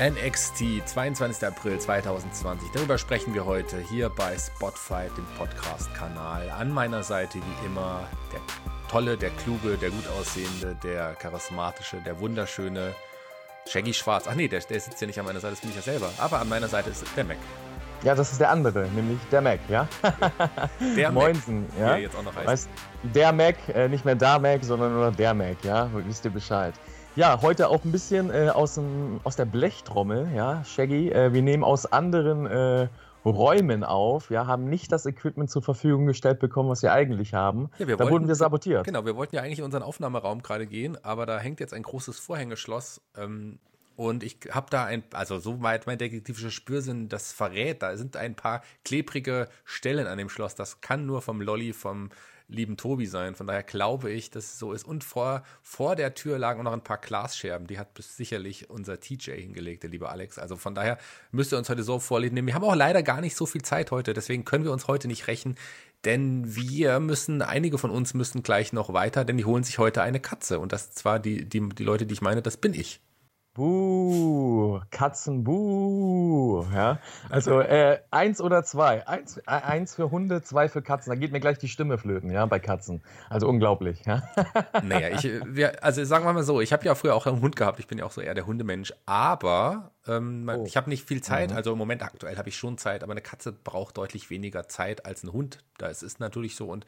[0.00, 1.46] NXT, 22.
[1.46, 2.70] April 2020.
[2.72, 6.48] Darüber sprechen wir heute hier bei Spotfight, dem Podcast-Kanal.
[6.58, 8.40] An meiner Seite wie immer der
[8.90, 12.94] tolle, der kluge, der gut aussehende, der charismatische, der wunderschöne
[13.68, 14.24] Shaggy Schwarz.
[14.26, 16.10] Ach nee, der, der sitzt ja nicht an meiner Seite, das bin ich ja selber.
[16.16, 17.36] Aber an meiner Seite ist der Mac.
[18.02, 19.86] Ja, das ist der andere, nämlich der Mac, ja?
[20.96, 21.86] Der Moinsen, Mac, ja?
[21.88, 22.46] wie er jetzt auch noch heißt.
[22.46, 22.68] Weißt,
[23.02, 25.90] der Mac, äh, nicht mehr da Mac, sondern nur der Mac, ja?
[25.92, 26.72] Wisst ihr Bescheid.
[27.16, 31.10] Ja, heute auch ein bisschen äh, aus, dem, aus der Blechtrommel, ja, Shaggy.
[31.10, 32.88] Äh, wir nehmen aus anderen äh,
[33.24, 37.68] Räumen auf, ja, haben nicht das Equipment zur Verfügung gestellt bekommen, was wir eigentlich haben.
[37.78, 38.84] Ja, wir da wollten- wurden wir sabotiert.
[38.84, 41.82] Genau, wir wollten ja eigentlich in unseren Aufnahmeraum gerade gehen, aber da hängt jetzt ein
[41.82, 43.02] großes Vorhängeschloss.
[43.18, 43.58] Ähm,
[43.96, 48.16] und ich habe da ein, also so weit mein detektivischer Spürsinn das verrät, da sind
[48.16, 50.54] ein paar klebrige Stellen an dem Schloss.
[50.54, 52.08] Das kann nur vom Lolly vom
[52.50, 53.34] lieben Tobi sein.
[53.34, 54.86] Von daher glaube ich, dass es so ist.
[54.86, 57.66] Und vor, vor der Tür lagen auch noch ein paar Glasscherben.
[57.66, 60.38] Die hat sicherlich unser TJ hingelegt, der liebe Alex.
[60.38, 60.98] Also von daher
[61.30, 62.44] müsst ihr uns heute so vorlesen.
[62.46, 65.08] Wir haben auch leider gar nicht so viel Zeit heute, deswegen können wir uns heute
[65.08, 65.56] nicht rächen.
[66.04, 70.02] Denn wir müssen, einige von uns müssen gleich noch weiter, denn die holen sich heute
[70.02, 70.58] eine Katze.
[70.58, 73.00] Und das zwar die, die, die Leute, die ich meine, das bin ich.
[73.52, 77.00] Buh, Katzen, buh, ja.
[77.28, 79.06] Also äh, eins oder zwei.
[79.08, 81.10] Eins, äh, eins für Hunde, zwei für Katzen.
[81.10, 83.02] Da geht mir gleich die Stimme flöten, ja, bei Katzen.
[83.28, 84.22] Also unglaublich, ja.
[84.84, 87.56] Naja, ich, wir, also sagen wir mal so, ich habe ja früher auch einen Hund
[87.56, 90.64] gehabt, ich bin ja auch so eher der Hundemensch, aber ähm, Oh.
[90.64, 93.20] ich habe nicht viel Zeit, also im Moment aktuell habe ich schon Zeit, aber eine
[93.20, 95.58] Katze braucht deutlich weniger Zeit als ein Hund.
[95.76, 96.86] Das ist natürlich so und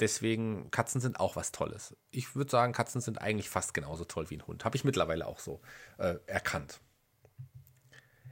[0.00, 1.96] deswegen, Katzen sind auch was Tolles.
[2.10, 4.64] Ich würde sagen, Katzen sind eigentlich fast genauso toll wie ein Hund.
[4.64, 5.60] Habe ich mittlerweile auch so
[5.98, 6.80] äh, erkannt.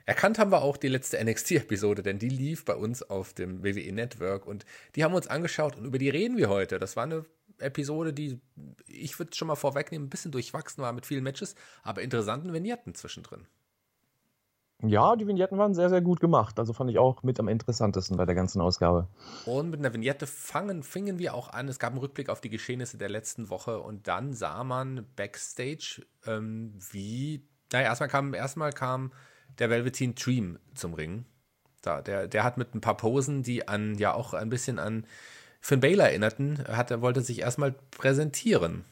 [0.06, 3.92] Erkannt haben wir auch die letzte NXT-Episode, denn die lief bei uns auf dem WWE
[3.92, 4.64] Network und
[4.96, 6.78] die haben wir uns angeschaut und über die reden wir heute.
[6.78, 7.26] Das war eine
[7.58, 8.40] Episode, die,
[8.86, 12.94] ich würde schon mal vorwegnehmen, ein bisschen durchwachsen war mit vielen Matches, aber interessanten Vignetten
[12.94, 13.46] zwischendrin.
[14.82, 16.58] Ja, die Vignetten waren sehr, sehr gut gemacht.
[16.58, 19.08] Also fand ich auch mit am interessantesten bei der ganzen Ausgabe.
[19.44, 21.68] Und mit einer Vignette fangen, fingen wir auch an.
[21.68, 26.06] Es gab einen Rückblick auf die Geschehnisse der letzten Woche und dann sah man backstage,
[26.26, 29.12] ähm, wie, naja, erstmal kam, erstmal kam
[29.58, 31.24] der Velveteen Dream zum Ring.
[31.82, 35.06] Da, der, der hat mit ein paar Posen, die an, ja auch ein bisschen an
[35.60, 38.84] Finn Balor erinnerten, hat, er wollte sich erstmal präsentieren.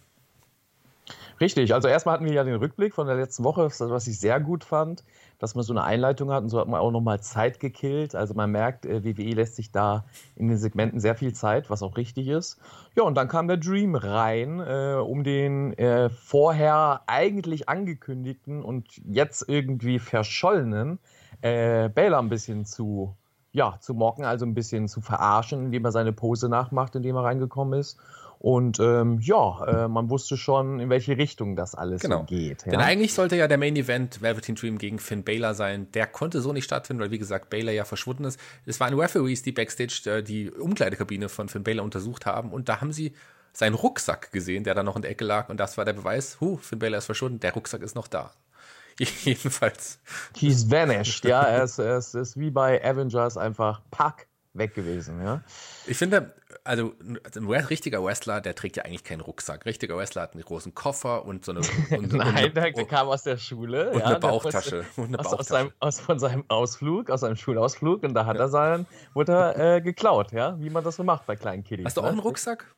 [1.41, 4.41] Richtig, also erstmal hatten wir ja den Rückblick von der letzten Woche, was ich sehr
[4.41, 5.05] gut fand,
[5.39, 8.15] dass man so eine Einleitung hat und so hat man auch nochmal Zeit gekillt.
[8.15, 10.05] Also man merkt, äh, WWE lässt sich da
[10.35, 12.59] in den Segmenten sehr viel Zeit, was auch richtig ist.
[12.97, 19.01] Ja, und dann kam der Dream rein, äh, um den äh, vorher eigentlich angekündigten und
[19.07, 20.99] jetzt irgendwie verschollenen
[21.43, 23.15] äh, Baylor ein bisschen zu,
[23.53, 27.25] ja, zu mocken, also ein bisschen zu verarschen, indem er seine Pose nachmacht, indem er
[27.25, 27.99] reingekommen ist.
[28.47, 32.23] Und ähm, ja, äh, man wusste schon, in welche Richtung das alles Genau.
[32.23, 32.65] geht.
[32.65, 32.79] Denn Ja?
[32.79, 35.91] eigentlich sollte ja der Main Event Velveteen Dream gegen Finn Balor sein.
[35.95, 38.39] Der konnte so nicht stattfinden, weil wie gesagt Balor ja verschwunden ist.
[38.65, 42.81] Es waren Referees, die backstage äh, die Umkleidekabine von Finn Balor untersucht haben und da
[42.81, 43.15] haben sie
[43.53, 46.41] seinen Rucksack gesehen, der da noch in der Ecke lag und das war der Beweis,
[46.41, 48.31] huh, Finn Balor ist verschwunden, der Rucksack ist noch da.
[49.25, 49.99] Jedenfalls.
[50.37, 51.43] He's vanished, ja.
[51.43, 54.29] Er ist, er ist, ist wie bei Avengers einfach pack
[54.59, 55.43] weg gewesen, ja.
[55.87, 56.35] Ich finde,
[56.65, 59.67] also ein richtiger Wrestler, der trägt ja eigentlich keinen Rucksack.
[59.67, 61.69] Richtiger Wrestler hat einen großen Koffer und so eine und,
[62.13, 63.91] Nein, und, der, der kam aus der Schule.
[63.91, 64.85] und ja, eine Bauchtasche.
[64.97, 65.51] Und eine aus, aus, Bauchtasche.
[65.51, 69.77] seinem, aus von seinem Ausflug, aus seinem Schulausflug und da hat er seinen, wurde er
[69.77, 71.87] äh, geklaut, ja, wie man das so macht bei kleinen Kiddies.
[71.87, 72.11] Hast du auch ne?
[72.13, 72.75] einen Rucksack?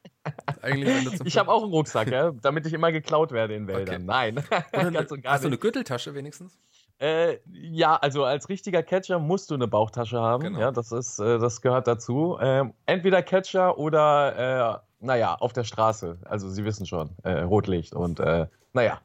[0.62, 3.96] Eigentlich, Ich habe auch einen Rucksack, ja, damit ich immer geklaut werde in Wäldern.
[3.96, 4.04] Okay.
[4.04, 4.38] Nein,
[4.72, 5.60] Oder gar hast du eine nicht.
[5.60, 6.58] Gürteltasche wenigstens?
[7.00, 10.42] Äh, ja, also als richtiger Catcher musst du eine Bauchtasche haben.
[10.42, 10.58] Genau.
[10.58, 12.38] Ja, das ist, äh, das gehört dazu.
[12.40, 16.18] Ähm, entweder Catcher oder, äh, naja, auf der Straße.
[16.24, 19.00] Also Sie wissen schon, äh, Rotlicht und, äh, naja.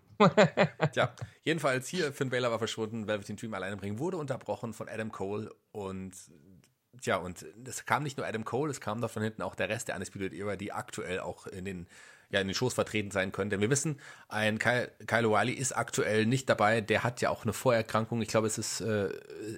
[0.95, 1.13] Ja,
[1.43, 5.51] jedenfalls hier, Finn Balor war verschwunden, Velveteen Dream alleine bringen, wurde unterbrochen von Adam Cole
[5.71, 6.13] und
[7.01, 9.69] ja, und es kam nicht nur Adam Cole, es kam da von hinten auch der
[9.69, 11.87] Rest der Undisputed Era, die aktuell auch in den,
[12.33, 13.49] ja, in den Shows vertreten sein können.
[13.49, 17.43] Denn wir wissen, ein Kyle, Kyle O'Reilly ist aktuell nicht dabei, der hat ja auch
[17.43, 19.09] eine Vorerkrankung, ich glaube, es ist, äh,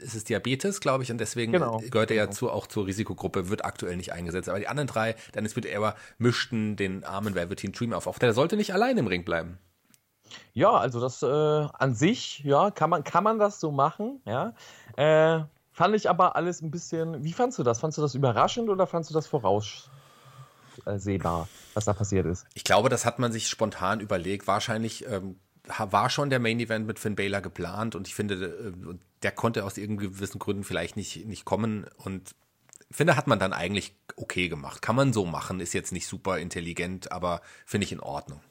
[0.04, 3.50] es ist Diabetes, glaube ich, und deswegen Genau, gehört er ja zu, auch zur Risikogruppe,
[3.50, 4.50] wird aktuell nicht eingesetzt.
[4.50, 8.08] Aber die anderen drei, der Undisputed Era, mischten den armen Velveteen Dream auf.
[8.08, 9.58] Auch der sollte nicht allein im Ring bleiben.
[10.54, 14.54] Ja, also das äh, an sich, ja, kann man, kann man das so machen, ja.
[14.98, 17.24] Äh, fand ich aber alles ein bisschen.
[17.24, 17.80] Wie fandst du das?
[17.80, 19.28] Fandst du das überraschend oder fandst du das
[20.84, 22.46] voraussehbar, was da passiert ist?
[22.54, 24.48] Ich glaube, das hat man sich spontan überlegt.
[24.48, 25.38] Wahrscheinlich ähm,
[25.68, 29.66] war schon der Main Event mit Finn Baylor geplant und ich finde, äh, der konnte
[29.66, 32.36] aus irgendwie gewissen Gründen vielleicht nicht, nicht kommen und
[32.92, 34.82] finde, hat man dann eigentlich okay gemacht.
[34.82, 38.42] Kann man so machen, ist jetzt nicht super intelligent, aber finde ich in Ordnung.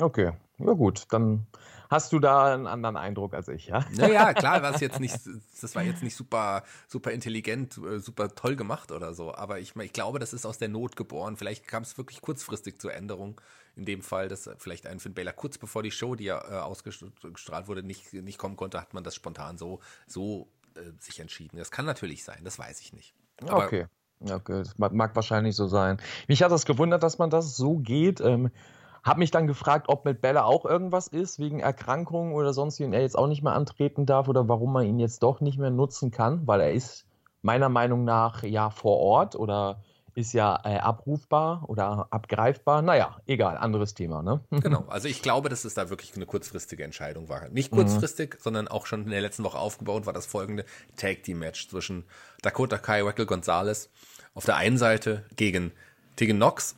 [0.00, 1.46] Okay, ja gut, dann
[1.90, 3.84] hast du da einen anderen Eindruck als ich, ja?
[3.92, 5.14] Naja, klar, war es jetzt nicht,
[5.60, 9.76] das war jetzt nicht super, super intelligent, äh, super toll gemacht oder so, aber ich,
[9.76, 11.36] ich glaube, das ist aus der Not geboren.
[11.36, 13.40] Vielleicht kam es wirklich kurzfristig zur Änderung.
[13.76, 16.60] In dem Fall, dass vielleicht ein Finn Baylor kurz bevor die Show, die ja äh,
[16.60, 21.56] ausgestrahlt wurde, nicht, nicht kommen konnte, hat man das spontan so, so äh, sich entschieden.
[21.56, 23.14] Das kann natürlich sein, das weiß ich nicht.
[23.42, 23.86] Aber okay.
[24.20, 25.98] Okay, das mag wahrscheinlich so sein.
[26.28, 28.20] Mich hat das gewundert, dass man das so geht.
[28.20, 28.50] Ähm,
[29.04, 32.94] habe mich dann gefragt, ob mit Bella auch irgendwas ist, wegen Erkrankungen oder sonst, und
[32.94, 35.70] er jetzt auch nicht mehr antreten darf oder warum man ihn jetzt doch nicht mehr
[35.70, 37.06] nutzen kann, weil er ist
[37.42, 39.82] meiner Meinung nach ja vor Ort oder
[40.14, 42.82] ist ja äh, abrufbar oder abgreifbar.
[42.82, 44.22] Naja, egal, anderes Thema.
[44.22, 44.40] Ne?
[44.62, 47.48] Genau, also ich glaube, dass es da wirklich eine kurzfristige Entscheidung war.
[47.48, 48.38] Nicht kurzfristig, mhm.
[48.40, 50.64] sondern auch schon in der letzten Woche aufgebaut war das folgende
[50.96, 52.04] Tag-Team-Match zwischen
[52.42, 53.90] Dakota Kai, Wackel Gonzalez
[54.34, 55.72] auf der einen Seite gegen
[56.16, 56.76] Tegan Knox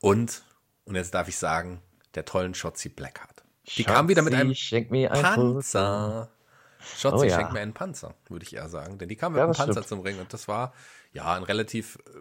[0.00, 0.42] und
[0.84, 1.82] und jetzt darf ich sagen,
[2.14, 3.44] der tollen Shotzi Blackheart.
[3.66, 6.30] Die Schotzi, kam wieder mit einem Panzer.
[6.96, 7.36] Shotzi oh, ja.
[7.36, 8.98] schenkt mir einen Panzer, würde ich eher sagen.
[8.98, 9.88] Denn die kam mit ja, einem Panzer stimmt.
[9.88, 10.74] zum Ring und das war
[11.12, 12.20] ja ein relativ äh,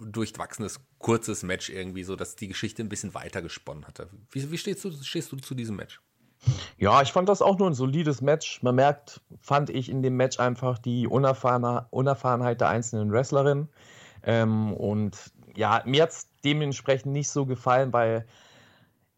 [0.00, 4.10] durchwachsenes, kurzes Match irgendwie, so dass die Geschichte ein bisschen weiter gesponnen hatte.
[4.30, 6.00] Wie, wie stehst, du, stehst du zu diesem Match?
[6.76, 8.62] Ja, ich fand das auch nur ein solides Match.
[8.62, 13.68] Man merkt, fand ich in dem Match einfach die Unerfahrenheit der einzelnen Wrestlerinnen.
[14.22, 15.16] Ähm, und
[15.56, 18.26] ja, mir hat es dementsprechend nicht so gefallen, weil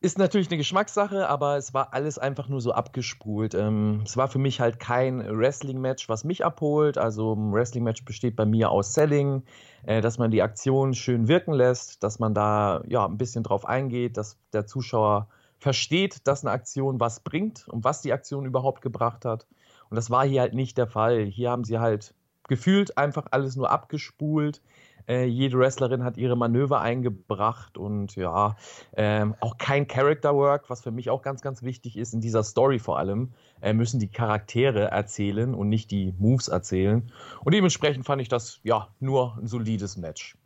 [0.00, 3.54] ist natürlich eine Geschmackssache, aber es war alles einfach nur so abgespult.
[3.54, 6.98] Ähm, es war für mich halt kein Wrestling-Match, was mich abholt.
[6.98, 9.42] Also ein Wrestling-Match besteht bei mir aus Selling,
[9.84, 13.66] äh, dass man die Aktion schön wirken lässt, dass man da ja ein bisschen drauf
[13.66, 15.28] eingeht, dass der Zuschauer
[15.58, 19.48] versteht, dass eine Aktion was bringt und was die Aktion überhaupt gebracht hat.
[19.90, 21.25] Und das war hier halt nicht der Fall.
[21.25, 22.14] Hier haben sie halt
[22.46, 24.62] gefühlt einfach alles nur abgespult.
[25.08, 28.56] Äh, jede Wrestlerin hat ihre Manöver eingebracht und ja,
[28.94, 32.43] ähm, auch kein Character Work, was für mich auch ganz, ganz wichtig ist in dieser
[32.43, 33.32] Story vor allem,
[33.62, 37.10] äh, müssen die Charaktere erzählen und nicht die Moves erzählen.
[37.44, 40.37] Und dementsprechend fand ich das ja nur ein solides Match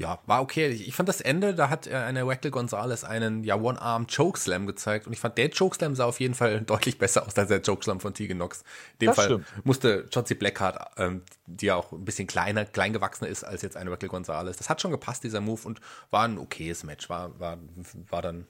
[0.00, 0.68] ja, war okay.
[0.68, 5.12] Ich fand das Ende, da hat eine Wackel Gonzalez einen ja, One-Arm Chokeslam gezeigt und
[5.12, 8.14] ich fand der Chokeslam sah auf jeden Fall deutlich besser aus als der Chokeslam von
[8.14, 8.62] Tegan Nox.
[8.94, 9.46] In dem das Fall stimmt.
[9.64, 13.76] musste Chauncey Blackheart, ähm, die ja auch ein bisschen kleiner, klein gewachsener ist als jetzt
[13.76, 14.56] eine Wackel Gonzalez.
[14.56, 17.58] Das hat schon gepasst, dieser Move und war ein okayes Match, war, war,
[18.08, 18.46] war dann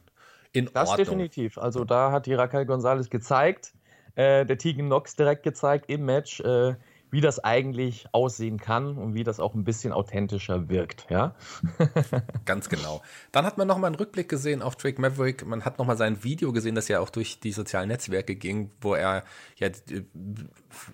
[0.53, 0.99] in das Ordnung.
[0.99, 1.58] Das definitiv.
[1.58, 3.73] Also da hat die Raquel Gonzalez gezeigt,
[4.14, 6.76] äh, der Tegan Nox direkt gezeigt im Match, äh,
[7.11, 11.35] wie das eigentlich aussehen kann und wie das auch ein bisschen authentischer wirkt, ja.
[12.45, 13.03] Ganz genau.
[13.33, 15.47] Dann hat man nochmal einen Rückblick gesehen auf Drake Maverick.
[15.47, 18.95] Man hat nochmal sein Video gesehen, das ja auch durch die sozialen Netzwerke ging, wo
[18.95, 19.25] er
[19.57, 19.69] ja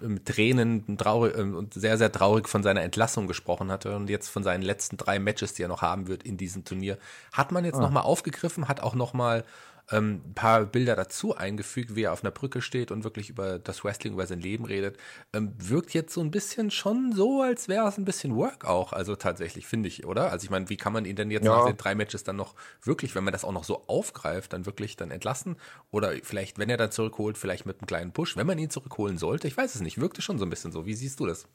[0.00, 4.28] mit Tränen traurig, ähm, und sehr, sehr traurig von seiner Entlassung gesprochen hatte und jetzt
[4.28, 6.98] von seinen letzten drei Matches, die er noch haben wird in diesem Turnier.
[7.32, 7.82] Hat man jetzt ah.
[7.82, 9.44] nochmal aufgegriffen, hat auch nochmal
[9.90, 13.58] ähm, ein paar Bilder dazu eingefügt, wie er auf einer Brücke steht und wirklich über
[13.58, 14.96] das Wrestling, über sein Leben redet.
[15.32, 18.92] Ähm, wirkt jetzt so ein bisschen schon so, als wäre es ein bisschen Work auch.
[18.92, 20.30] Also tatsächlich, finde ich, oder?
[20.32, 21.56] Also ich meine, wie kann man ihn denn jetzt ja.
[21.56, 24.66] nach den drei Matches dann noch wirklich, wenn man das auch noch so aufgreift, dann
[24.66, 25.56] wirklich dann entlassen?
[25.90, 29.18] Oder vielleicht, wenn er dann zurückholt, vielleicht mit einem kleinen Push, wenn man ihn zurückholen
[29.18, 29.46] sollte?
[29.46, 30.00] Ich weiß es nicht.
[30.00, 30.86] Wirkte schon so ein bisschen so.
[30.86, 31.46] Wie siehst du das?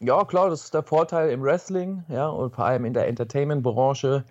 [0.00, 4.24] Ja, klar, das ist der Vorteil im Wrestling, ja, und vor allem in der Entertainment-Branche.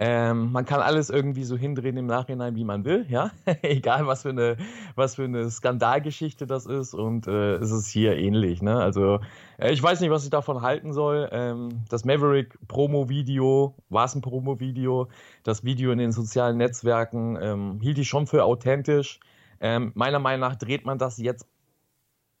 [0.00, 3.30] Ähm, man kann alles irgendwie so hindrehen im Nachhinein, wie man will, ja.
[3.62, 4.56] Egal, was für eine,
[4.96, 6.92] was für eine Skandalgeschichte das ist.
[6.92, 8.80] Und äh, es ist hier ähnlich, ne?
[8.80, 9.20] Also,
[9.58, 11.28] äh, ich weiß nicht, was ich davon halten soll.
[11.30, 15.06] Ähm, das Maverick-Promo-Video, war es ein Promo-Video?
[15.44, 19.20] Das Video in den sozialen Netzwerken ähm, hielt ich schon für authentisch.
[19.60, 21.46] Ähm, meiner Meinung nach dreht man das jetzt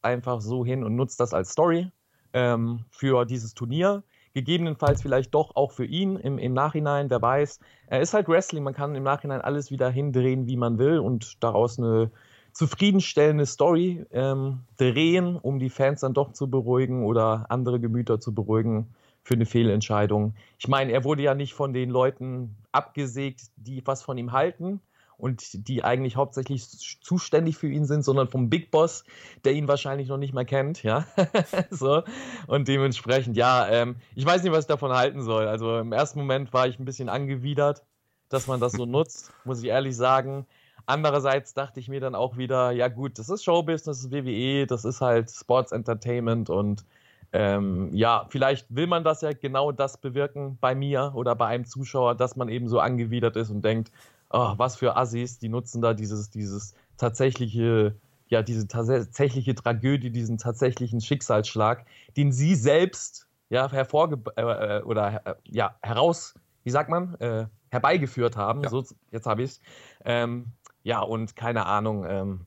[0.02, 1.92] einfach so hin und nutzt das als Story
[2.32, 4.02] ähm, für dieses Turnier.
[4.34, 7.60] Gegebenenfalls vielleicht doch auch für ihn im, im Nachhinein, wer weiß.
[7.86, 11.42] Er ist halt Wrestling, man kann im Nachhinein alles wieder hindrehen, wie man will und
[11.42, 12.10] daraus eine
[12.52, 18.34] zufriedenstellende Story ähm, drehen, um die Fans dann doch zu beruhigen oder andere Gemüter zu
[18.34, 20.34] beruhigen für eine Fehlentscheidung.
[20.58, 24.80] Ich meine, er wurde ja nicht von den Leuten abgesägt, die was von ihm halten,
[25.16, 26.66] und die eigentlich hauptsächlich
[27.00, 29.04] zuständig für ihn sind, sondern vom Big Boss,
[29.44, 31.06] der ihn wahrscheinlich noch nicht mal kennt, ja.
[31.70, 32.02] so.
[32.46, 35.46] Und dementsprechend, ja, ähm, ich weiß nicht, was ich davon halten soll.
[35.46, 37.82] Also im ersten Moment war ich ein bisschen angewidert,
[38.28, 40.46] dass man das so nutzt, muss ich ehrlich sagen.
[40.86, 44.66] Andererseits dachte ich mir dann auch wieder, ja gut, das ist Showbusiness, das ist WWE,
[44.66, 46.84] das ist halt Sports Entertainment und
[47.32, 51.64] ähm, ja, vielleicht will man das ja genau das bewirken bei mir oder bei einem
[51.64, 53.90] Zuschauer, dass man eben so angewidert ist und denkt,
[54.32, 57.94] oh, was für Assis, die nutzen da dieses, dieses tatsächliche,
[58.28, 61.84] ja, diese tatsächliche Tragödie, diesen tatsächlichen Schicksalsschlag,
[62.16, 66.34] den sie selbst ja hervorge äh, äh oder äh, ja heraus,
[66.64, 68.62] wie sagt man, äh, herbeigeführt haben.
[68.62, 68.70] Ja.
[68.70, 69.60] So, jetzt habe ich es.
[70.04, 70.46] Ähm,
[70.82, 72.46] ja, und keine Ahnung, ähm,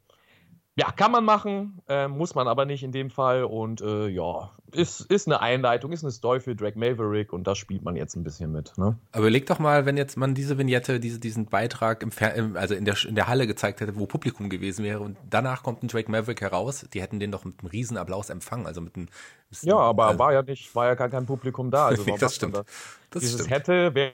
[0.77, 3.44] ja, kann man machen, äh, muss man aber nicht in dem Fall.
[3.44, 7.55] Und äh, ja, ist, ist eine Einleitung, ist eine Story für Drake Maverick und da
[7.55, 8.77] spielt man jetzt ein bisschen mit.
[8.77, 8.98] Ne?
[9.12, 12.74] Aber überleg doch mal, wenn jetzt man diese Vignette, diese, diesen Beitrag im Fer also
[12.75, 15.88] in der, in der Halle gezeigt hätte, wo Publikum gewesen wäre und danach kommt ein
[15.88, 18.65] Drake Maverick heraus, die hätten den doch mit einem riesen Applaus empfangen.
[18.65, 19.07] Also mit einem,
[19.62, 21.88] ja, aber also, war ja nicht, war ja gar kein Publikum da.
[21.88, 22.55] Also das stimmt.
[22.55, 22.63] Da?
[23.12, 23.51] Das Dieses stimmt.
[23.51, 24.13] hätte, wäre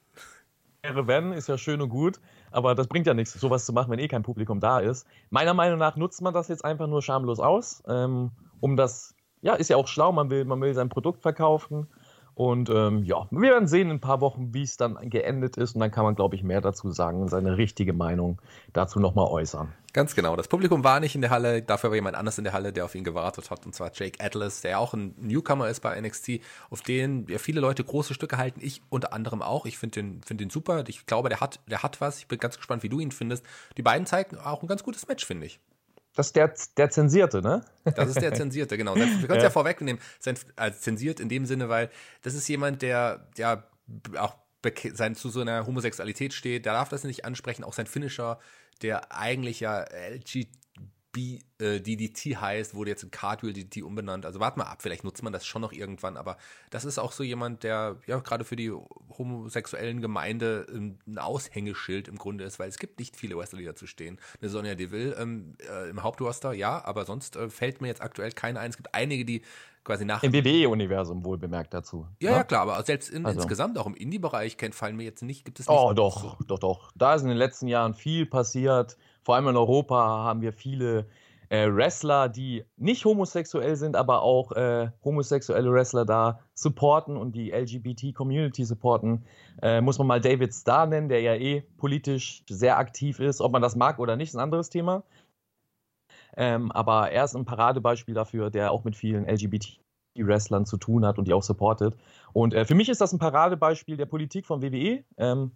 [0.84, 2.20] wenn, ist ja schön und gut.
[2.52, 5.08] Aber das bringt ja nichts, sowas zu machen, wenn eh kein Publikum da ist.
[5.30, 9.56] Meiner Meinung nach nutzt man das jetzt einfach nur schamlos aus, ähm, um das, ja,
[9.56, 11.88] ist ja auch schlau, man will, man will sein Produkt verkaufen
[12.34, 15.76] und ähm, ja, wir werden sehen in ein paar Wochen, wie es dann geendet ist.
[15.76, 18.42] Und dann kann man, glaube ich, mehr dazu sagen und seine richtige Meinung
[18.74, 19.74] dazu nochmal äußern.
[19.94, 20.38] Ganz genau.
[20.38, 22.86] Das Publikum war nicht in der Halle, dafür war jemand anders in der Halle, der
[22.86, 23.66] auf ihn gewartet hat.
[23.66, 27.60] Und zwar Jake Atlas, der auch ein Newcomer ist bei NXT, auf den ja viele
[27.60, 28.62] Leute große Stücke halten.
[28.64, 29.66] Ich unter anderem auch.
[29.66, 30.86] Ich finde den, find den super.
[30.88, 32.20] Ich glaube, der hat, der hat was.
[32.20, 33.46] Ich bin ganz gespannt, wie du ihn findest.
[33.78, 35.60] Die beiden zeigen auch ein ganz gutes Match, finde ich.
[36.16, 37.64] Das ist der, der Zensierte, ne?
[37.96, 38.96] Das ist der Zensierte, genau.
[38.96, 39.44] Wir können es ja.
[39.44, 40.02] ja vorwegnehmen,
[40.56, 41.90] als zensiert in dem Sinne, weil
[42.22, 43.64] das ist jemand, der ja
[44.18, 44.36] auch
[44.94, 48.40] sein, zu so einer Homosexualität steht, der darf das nicht ansprechen, auch sein Finisher,
[48.82, 50.48] der eigentlich ja LG,
[51.12, 54.26] B, äh, DDT heißt, wurde jetzt in Cartwheel DDT umbenannt.
[54.26, 56.38] Also warte mal ab, vielleicht nutzt man das schon noch irgendwann, aber
[56.70, 58.72] das ist auch so jemand, der ja gerade für die
[59.18, 63.66] homosexuellen Gemeinde ähm, ein Aushängeschild im Grunde ist, weil es gibt nicht viele Wrestler, die
[63.66, 64.20] dazu stehen.
[64.42, 68.32] Eine Sonja Deville ähm, äh, im Hauptroster, ja, aber sonst äh, fällt mir jetzt aktuell
[68.32, 68.70] keine ein.
[68.70, 69.42] Es gibt einige, die
[69.84, 70.24] quasi nach.
[70.24, 72.08] Im WWE-Universum wohl bemerkt dazu.
[72.20, 72.46] Ja, ja, ne?
[72.46, 73.40] klar, aber selbst in, also.
[73.40, 75.78] insgesamt auch im Indie-Bereich fallen mir jetzt nicht, gibt es nicht.
[75.78, 76.38] Oh, doch, so.
[76.46, 76.92] doch, doch.
[76.96, 81.06] Da ist in den letzten Jahren viel passiert vor allem in Europa haben wir viele
[81.52, 87.52] äh, Wrestler, die nicht homosexuell sind, aber auch äh, homosexuelle Wrestler da supporten und die
[87.52, 89.26] LGBT-Community supporten.
[89.62, 93.42] Äh, muss man mal David Starr nennen, der ja eh politisch sehr aktiv ist.
[93.42, 95.04] Ob man das mag oder nicht, ist ein anderes Thema.
[96.38, 101.18] Ähm, aber er ist ein Paradebeispiel dafür, der auch mit vielen LGBT-Wrestlern zu tun hat
[101.18, 101.98] und die auch supportet.
[102.32, 105.04] Und äh, für mich ist das ein Paradebeispiel der Politik von WWE.
[105.18, 105.52] Ähm,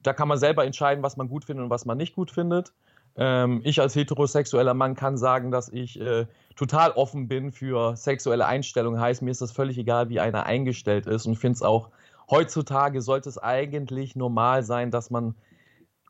[0.00, 2.72] da kann man selber entscheiden, was man gut findet und was man nicht gut findet.
[3.16, 8.46] Ähm, ich als heterosexueller Mann kann sagen, dass ich äh, total offen bin für sexuelle
[8.46, 9.00] Einstellungen.
[9.00, 11.90] Heißt, mir ist das völlig egal, wie einer eingestellt ist und finde es auch,
[12.30, 15.34] heutzutage sollte es eigentlich normal sein, dass man,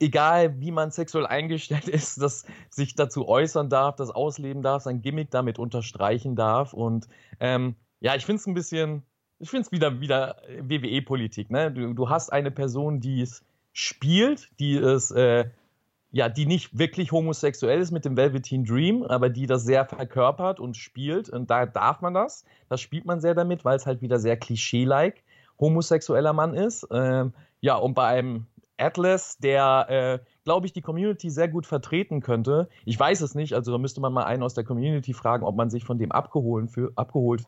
[0.00, 5.02] egal wie man sexuell eingestellt ist, dass sich dazu äußern darf, das ausleben darf, sein
[5.02, 6.72] Gimmick damit unterstreichen darf.
[6.72, 7.08] Und
[7.40, 9.02] ähm, ja, ich finde es ein bisschen,
[9.38, 11.50] ich finde es wieder, wieder WWE-Politik.
[11.50, 11.70] Ne?
[11.70, 13.42] Du, du, hast eine Person, die es
[13.72, 15.46] spielt, die es äh,
[16.14, 20.60] ja, die nicht wirklich homosexuell ist mit dem Velveteen Dream, aber die das sehr verkörpert
[20.60, 21.28] und spielt.
[21.28, 22.44] Und da darf man das.
[22.68, 25.24] Das spielt man sehr damit, weil es halt wieder sehr klischee-like
[25.58, 26.86] homosexueller Mann ist.
[26.92, 32.20] Ähm, ja, und bei einem Atlas, der, äh, glaube ich, die Community sehr gut vertreten
[32.20, 32.68] könnte.
[32.84, 35.56] Ich weiß es nicht, also da müsste man mal einen aus der Community fragen, ob
[35.56, 37.42] man sich von dem abgeholt, für, abgeholt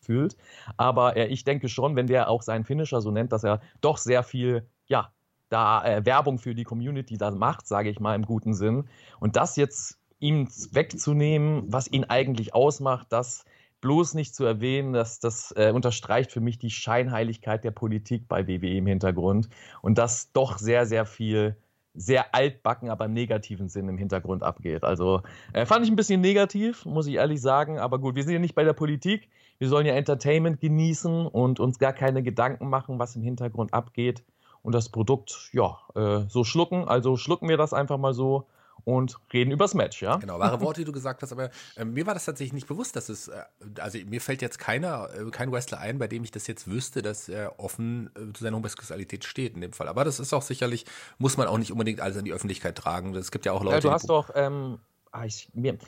[0.00, 0.36] fühlt.
[0.76, 3.98] Aber äh, ich denke schon, wenn der auch seinen Finisher so nennt, dass er doch
[3.98, 5.12] sehr viel, ja,
[5.48, 8.88] da äh, Werbung für die Community da macht, sage ich mal im guten Sinn.
[9.20, 13.44] Und das jetzt ihm wegzunehmen, was ihn eigentlich ausmacht, das
[13.80, 18.48] bloß nicht zu erwähnen, dass das äh, unterstreicht für mich die Scheinheiligkeit der Politik bei
[18.48, 19.48] WWE im Hintergrund
[19.82, 21.56] und dass doch sehr, sehr viel
[21.94, 24.84] sehr altbacken, aber im negativen Sinn im Hintergrund abgeht.
[24.84, 27.78] Also äh, fand ich ein bisschen negativ, muss ich ehrlich sagen.
[27.78, 29.28] Aber gut, wir sind ja nicht bei der Politik.
[29.58, 34.22] Wir sollen ja Entertainment genießen und uns gar keine Gedanken machen, was im Hintergrund abgeht
[34.68, 36.86] und das Produkt, ja, äh, so schlucken.
[36.86, 38.46] Also schlucken wir das einfach mal so
[38.84, 40.16] und reden übers Match, ja?
[40.16, 42.94] Genau, wahre Worte, die du gesagt hast, aber äh, mir war das tatsächlich nicht bewusst,
[42.94, 43.44] dass es, äh,
[43.80, 47.00] also mir fällt jetzt keiner, äh, kein Wrestler ein, bei dem ich das jetzt wüsste,
[47.00, 49.88] dass er offen äh, zu seiner Homosexualität steht in dem Fall.
[49.88, 50.84] Aber das ist auch sicherlich,
[51.16, 53.14] muss man auch nicht unbedingt alles in die Öffentlichkeit tragen.
[53.14, 54.80] Es gibt ja auch Leute, ja, du hast doch, ähm,
[55.12, 55.78] ah, ich, mir,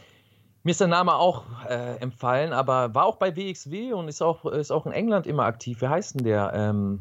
[0.63, 4.47] mir ist der Name auch äh, empfallen, aber war auch bei WXW und ist auch,
[4.47, 5.83] ist auch in England immer aktiv.
[5.83, 6.53] Wie heißt denn der?
[6.55, 7.01] Ähm,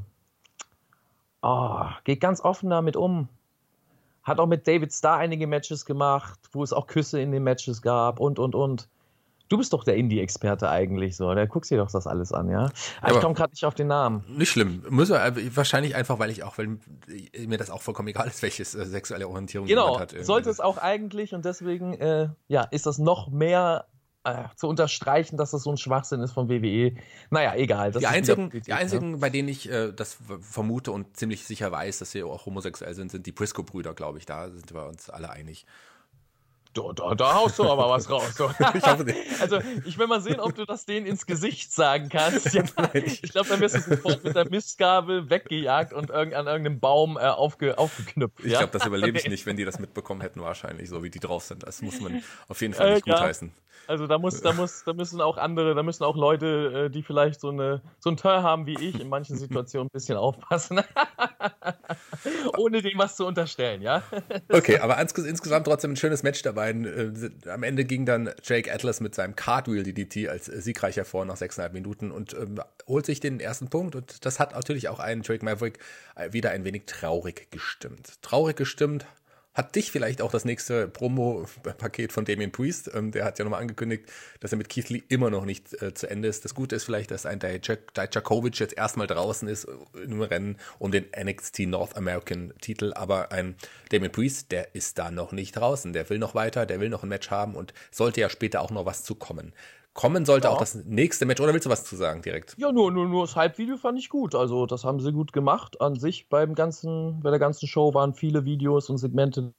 [1.41, 3.29] oh, geht ganz offen damit um.
[4.23, 7.81] Hat auch mit David Starr einige Matches gemacht, wo es auch Küsse in den Matches
[7.81, 8.89] gab und, und, und.
[9.47, 11.33] Du bist doch der Indie-Experte eigentlich so.
[11.33, 12.69] Da guckst dir doch das alles an, ja?
[13.01, 14.23] Aber ich komme gerade nicht auf den Namen.
[14.27, 14.83] Nicht schlimm.
[14.89, 16.77] Muss er, wahrscheinlich einfach, weil ich auch, weil
[17.47, 20.11] mir das auch vollkommen egal ist, welche äh, sexuelle Orientierung genau, jemand hat.
[20.11, 23.87] Genau, sollte es auch eigentlich und deswegen, äh, ja, ist das noch mehr
[24.23, 26.95] äh, zu unterstreichen, dass das so ein Schwachsinn ist von WWE.
[27.29, 27.91] Naja, egal.
[27.91, 29.17] die einzigen, Politik, die einzigen ne?
[29.17, 33.11] bei denen ich äh, das vermute und ziemlich sicher weiß, dass sie auch homosexuell sind,
[33.11, 34.25] sind die Briscoe-Brüder, glaube ich.
[34.25, 35.65] Da sind wir uns alle einig.
[36.73, 38.35] Da, da, da haust du aber was raus.
[38.35, 38.49] So.
[38.75, 39.17] ich hoffe nicht.
[39.41, 42.53] Also, ich will mal sehen, ob du das denen ins Gesicht sagen kannst.
[42.53, 46.79] Ja, ich glaube, dann wirst du sofort mit der Mistgabel weggejagt und irg an irgendeinem
[46.79, 48.45] Baum äh, aufge aufgeknüpft.
[48.45, 51.19] Ich glaube, das überlebe ich nicht, wenn die das mitbekommen hätten, wahrscheinlich, so wie die
[51.19, 51.63] drauf sind.
[51.63, 53.51] Das muss man auf jeden Fall nicht äh, gutheißen.
[53.89, 57.01] Also da muss, da muss, da müssen auch andere, da müssen auch Leute, äh, die
[57.01, 60.81] vielleicht so eine so ein Teil haben wie ich, in manchen Situationen ein bisschen aufpassen.
[62.57, 64.03] Ohne dem was zu unterstellen, ja.
[64.53, 66.58] okay, aber insgesamt trotzdem ein schönes Match dabei.
[66.59, 67.11] Äh,
[67.49, 71.73] am Ende ging dann Jake Atlas mit seinem Cartwheel DDT als siegreich hervor nach sechseinhalb
[71.73, 73.95] Minuten und ähm, holt sich den ersten Punkt.
[73.95, 75.79] Und das hat natürlich auch einen Drake Maverick
[76.31, 78.21] wieder ein wenig traurig gestimmt.
[78.21, 79.05] Traurig gestimmt
[79.53, 82.91] hat dich vielleicht auch das nächste Promo-Paket von Damien Priest.
[82.93, 84.05] Ähm, der hat ja nochmal angekündigt,
[84.39, 86.45] dass er mit Keith Lee immer noch nicht äh, zu Ende ist.
[86.45, 90.91] Das Gute ist vielleicht, dass ein Dijakovic jetzt erstmal draußen ist äh, im Rennen um
[90.91, 92.93] den NXT North American Titel.
[92.93, 93.55] Aber ein
[93.91, 95.93] Damien Priest, der ist da noch nicht draußen.
[95.93, 98.71] Der will noch weiter, der will noch ein Match haben und sollte ja später auch
[98.71, 99.53] noch was zukommen
[99.99, 100.53] kommen sollte ja.
[100.53, 101.41] auch das nächste Match.
[101.41, 102.55] Oder willst du was zu sagen direkt?
[102.57, 104.33] Ja, nur, nur, nur das Hype-Video fand ich gut.
[104.33, 105.81] Also, das haben sie gut gemacht.
[105.81, 109.53] An sich beim ganzen, bei der ganzen Show waren viele Videos und Segmente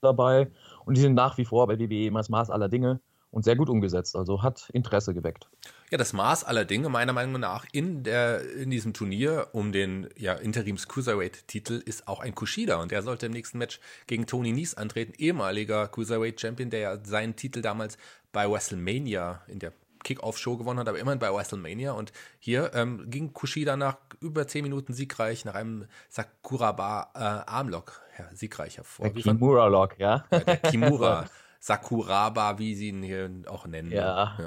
[0.00, 0.50] dabei.
[0.84, 3.00] Und die sind nach wie vor bei WWE immer das Maß aller Dinge
[3.32, 4.14] und sehr gut umgesetzt.
[4.14, 5.48] Also hat Interesse geweckt.
[5.90, 10.08] Ja, das Maß aller Dinge, meiner Meinung nach, in, der, in diesem Turnier um den
[10.16, 12.76] ja, Interims Cruiserweight-Titel ist auch ein Kushida.
[12.76, 17.34] Und der sollte im nächsten Match gegen Tony Nies antreten, ehemaliger Cruiserweight-Champion, der ja seinen
[17.34, 17.96] Titel damals
[18.32, 19.72] bei WrestleMania in der
[20.04, 21.92] Kickoff-Show gewonnen hat, aber immerhin bei WrestleMania.
[21.92, 28.76] Und hier ähm, ging Kushida nach über 10 Minuten siegreich, nach einem Sakuraba-Armlock äh, siegreich
[28.76, 29.08] hervor.
[29.08, 30.24] Der Kimura-Lock, ja?
[30.30, 30.38] ja?
[30.40, 31.26] Der Kimura.
[31.62, 33.92] Sakuraba, wie sie ihn hier auch nennen.
[33.92, 34.34] Ja.
[34.36, 34.46] ja.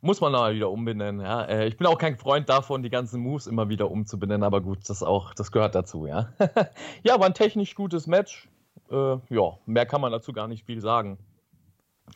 [0.00, 1.42] Muss man mal wieder umbenennen, ja.
[1.46, 4.88] Äh, ich bin auch kein Freund davon, die ganzen Moves immer wieder umzubenennen, aber gut,
[4.88, 6.32] das auch, das gehört dazu, ja.
[7.02, 8.48] ja, war ein technisch gutes Match.
[8.88, 11.18] Äh, ja, mehr kann man dazu gar nicht viel sagen.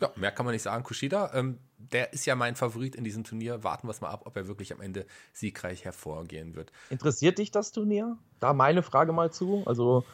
[0.01, 0.85] Ja, mehr kann man nicht sagen.
[0.85, 3.65] Kushida, ähm, der ist ja mein Favorit in diesem Turnier.
[3.65, 6.71] Warten wir es mal ab, ob er wirklich am Ende siegreich hervorgehen wird.
[6.91, 8.19] Interessiert dich das Turnier?
[8.39, 9.65] Da meine Frage mal zu.
[9.67, 10.05] Also,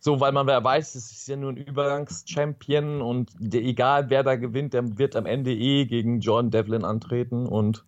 [0.00, 4.36] so, weil man weiß, es ist ja nur ein Übergangschampion und der, egal wer da
[4.36, 7.84] gewinnt, der wird am Ende eh gegen John Devlin antreten und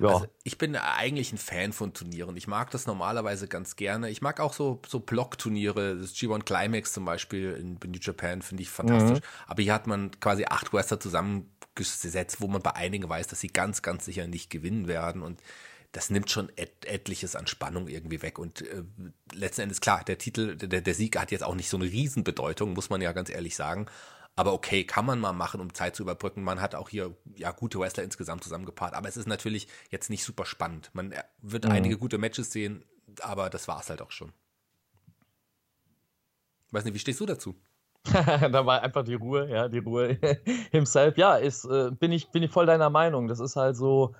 [0.00, 0.08] ja.
[0.08, 2.36] Also ich bin eigentlich ein Fan von Turnieren.
[2.36, 4.10] Ich mag das normalerweise ganz gerne.
[4.10, 5.96] Ich mag auch so, so Block-Turniere.
[5.96, 9.20] Das G1 Climax zum Beispiel in New Japan finde ich fantastisch.
[9.20, 9.46] Mhm.
[9.46, 13.48] Aber hier hat man quasi acht Wrestler zusammengesetzt, wo man bei einigen weiß, dass sie
[13.48, 15.22] ganz, ganz sicher nicht gewinnen werden.
[15.22, 15.40] Und
[15.94, 18.38] das nimmt schon et etliches an Spannung irgendwie weg.
[18.38, 18.82] Und äh,
[19.32, 22.72] letzten Endes, klar, der Titel, der, der Sieg hat jetzt auch nicht so eine Riesenbedeutung,
[22.72, 23.86] muss man ja ganz ehrlich sagen.
[24.34, 26.42] Aber okay, kann man mal machen, um Zeit zu überbrücken.
[26.42, 28.94] Man hat auch hier ja gute Wrestler insgesamt zusammengepaart.
[28.94, 30.90] Aber es ist natürlich jetzt nicht super spannend.
[30.94, 31.70] Man äh, wird mhm.
[31.70, 32.84] einige gute Matches sehen,
[33.20, 34.32] aber das war es halt auch schon.
[36.72, 37.54] Weiß nicht, wie stehst du dazu?
[38.12, 40.18] da war einfach die Ruhe, ja, die Ruhe
[40.72, 41.16] himself.
[41.16, 43.28] Ja, ist, äh, bin, ich, bin ich voll deiner Meinung.
[43.28, 44.16] Das ist halt so,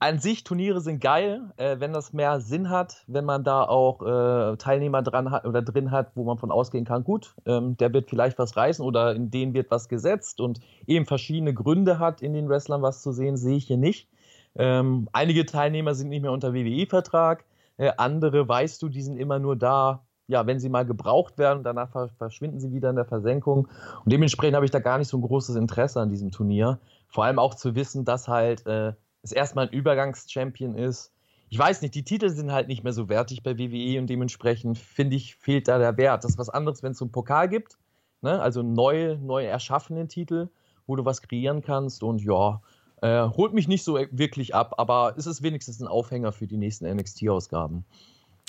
[0.00, 4.00] an sich, Turniere sind geil, äh, wenn das mehr Sinn hat, wenn man da auch
[4.00, 7.92] äh, Teilnehmer dran hat oder drin hat, wo man von ausgehen kann, gut, ähm, der
[7.92, 12.22] wird vielleicht was reißen oder in denen wird was gesetzt und eben verschiedene Gründe hat,
[12.22, 14.08] in den Wrestlern was zu sehen, sehe ich hier nicht.
[14.56, 17.44] Ähm, einige Teilnehmer sind nicht mehr unter WWE-Vertrag,
[17.76, 21.62] äh, andere, weißt du, die sind immer nur da, ja, wenn sie mal gebraucht werden,
[21.62, 23.68] danach verschwinden sie wieder in der Versenkung.
[24.04, 26.78] Und dementsprechend habe ich da gar nicht so ein großes Interesse an diesem Turnier.
[27.08, 31.12] Vor allem auch zu wissen, dass halt äh, es erstmal ein Übergangschampion ist.
[31.48, 34.78] Ich weiß nicht, die Titel sind halt nicht mehr so wertig bei WWE und dementsprechend
[34.78, 36.22] finde ich, fehlt da der Wert.
[36.22, 37.76] Das ist was anderes, wenn es so einen Pokal gibt,
[38.22, 38.40] ne?
[38.40, 40.48] also neu, neu erschaffenen Titel,
[40.86, 42.62] wo du was kreieren kannst und ja,
[43.02, 46.56] äh, holt mich nicht so wirklich ab, aber es ist wenigstens ein Aufhänger für die
[46.56, 47.84] nächsten NXT-Ausgaben.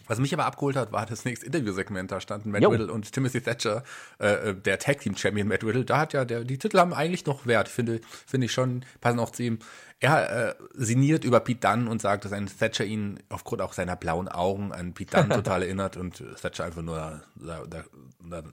[0.08, 2.12] Was mich aber abgeholt hat, war das nächste Interviewsegment.
[2.12, 2.70] Da standen Matt jo.
[2.70, 3.84] Riddle und Timothy Thatcher,
[4.20, 5.86] äh, äh, der Tag Team Champion Matt Riddle.
[5.86, 9.20] Da hat ja der, die Titel haben eigentlich noch Wert, finde, finde ich schon, passen
[9.20, 9.60] auch zu ihm.
[10.00, 13.96] Er äh, sinniert über Pete Dunne und sagt, dass ein Thatcher ihn aufgrund auch seiner
[13.96, 17.84] blauen Augen an Pete Dunne total erinnert und Thatcher einfach nur da, da,
[18.20, 18.44] da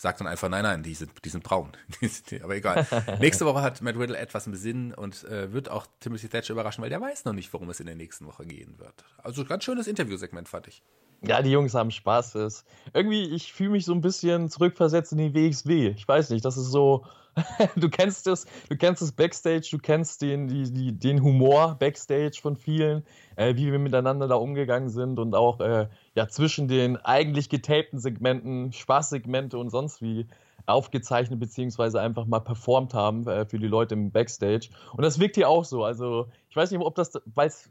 [0.00, 1.72] sagt dann einfach, nein, nein, die sind, die sind braun.
[2.42, 2.86] Aber egal.
[3.20, 6.82] Nächste Woche hat Matt Riddle etwas im Sinn und äh, wird auch Timothy Thatcher überraschen,
[6.82, 9.04] weil der weiß noch nicht, worum es in der nächsten Woche gehen wird.
[9.18, 10.82] Also ganz schönes Interviewsegment, fand ich.
[11.22, 12.34] Ja, die Jungs haben Spaß.
[12.36, 12.64] Ist.
[12.94, 15.88] Irgendwie, ich fühle mich so ein bisschen zurückversetzt in die WXW.
[15.96, 17.04] Ich weiß nicht, das ist so,
[17.76, 22.38] du kennst das, du kennst das Backstage, du kennst den, die, die, den Humor Backstage
[22.40, 23.04] von vielen,
[23.36, 27.98] äh, wie wir miteinander da umgegangen sind und auch äh, ja zwischen den eigentlich getapten
[27.98, 30.26] Segmenten, Spaßsegmente und sonst wie.
[30.66, 34.68] aufgezeichnet beziehungsweise einfach mal performt haben äh, für die Leute im Backstage.
[34.92, 35.84] Und das wirkt hier auch so.
[35.84, 37.70] Also ich weiß nicht, ob das, weiß,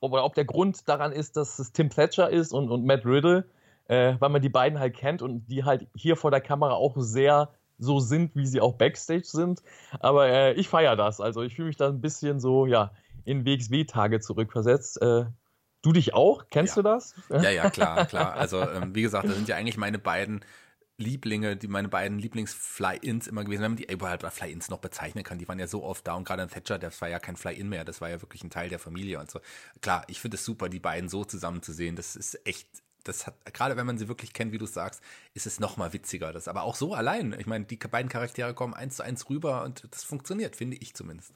[0.00, 3.44] ob, ob der Grund daran ist, dass es Tim Thatcher ist und, und Matt Riddle,
[3.88, 6.94] äh, weil man die beiden halt kennt und die halt hier vor der Kamera auch
[6.96, 9.62] sehr so sind, wie sie auch Backstage sind.
[10.00, 11.20] Aber äh, ich feiere das.
[11.20, 12.92] Also ich fühle mich da ein bisschen so, ja,
[13.24, 15.00] in WXW-Tage zurückversetzt.
[15.02, 15.26] Äh,
[15.82, 16.46] du dich auch?
[16.50, 16.82] Kennst ja.
[16.82, 17.14] du das?
[17.28, 18.34] Ja, ja, klar, klar.
[18.34, 20.44] Also ähm, wie gesagt, das sind ja eigentlich meine beiden
[20.98, 25.38] Lieblinge, die meine beiden Lieblings-Fly-Ins immer gewesen, wenn man die überhaupt Fly-Ins noch bezeichnen kann.
[25.38, 27.68] Die waren ja so oft da und gerade ein Thatcher, das war ja kein Fly-In
[27.68, 29.40] mehr, das war ja wirklich ein Teil der Familie und so.
[29.82, 31.96] Klar, ich finde es super, die beiden so zusammen zu sehen.
[31.96, 32.68] Das ist echt,
[33.04, 35.02] das hat, gerade wenn man sie wirklich kennt, wie du sagst,
[35.34, 36.32] ist es noch mal witziger.
[36.32, 37.34] Das aber auch so allein.
[37.38, 40.94] Ich meine, die beiden Charaktere kommen eins zu eins rüber und das funktioniert, finde ich
[40.94, 41.34] zumindest.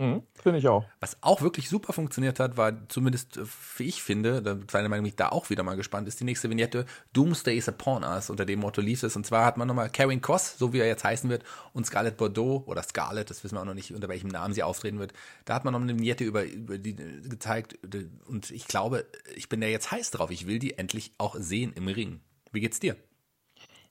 [0.00, 0.86] Mhm, finde ich auch.
[1.00, 3.44] Was auch wirklich super funktioniert hat, war zumindest, äh,
[3.76, 6.48] wie ich finde, da seine Meinung mich da auch wieder mal gespannt, ist die nächste
[6.48, 9.14] Vignette Doomsday is upon us, unter dem Motto lief es.
[9.14, 12.16] Und zwar hat man nochmal Karen Koss, so wie er jetzt heißen wird, und Scarlett
[12.16, 15.12] Bordeaux, oder Scarlett, das wissen wir auch noch nicht, unter welchem Namen sie auftreten wird.
[15.44, 17.78] Da hat man noch eine Vignette über, über die gezeigt.
[18.26, 19.04] Und ich glaube,
[19.36, 20.30] ich bin da jetzt heiß drauf.
[20.30, 22.20] Ich will die endlich auch sehen im Ring.
[22.52, 22.96] Wie geht's dir?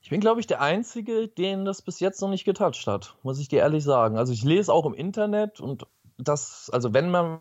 [0.01, 3.39] Ich bin, glaube ich, der Einzige, den das bis jetzt noch nicht getoucht hat, muss
[3.39, 4.17] ich dir ehrlich sagen.
[4.17, 5.85] Also ich lese auch im Internet und
[6.19, 7.39] dass, also wenn man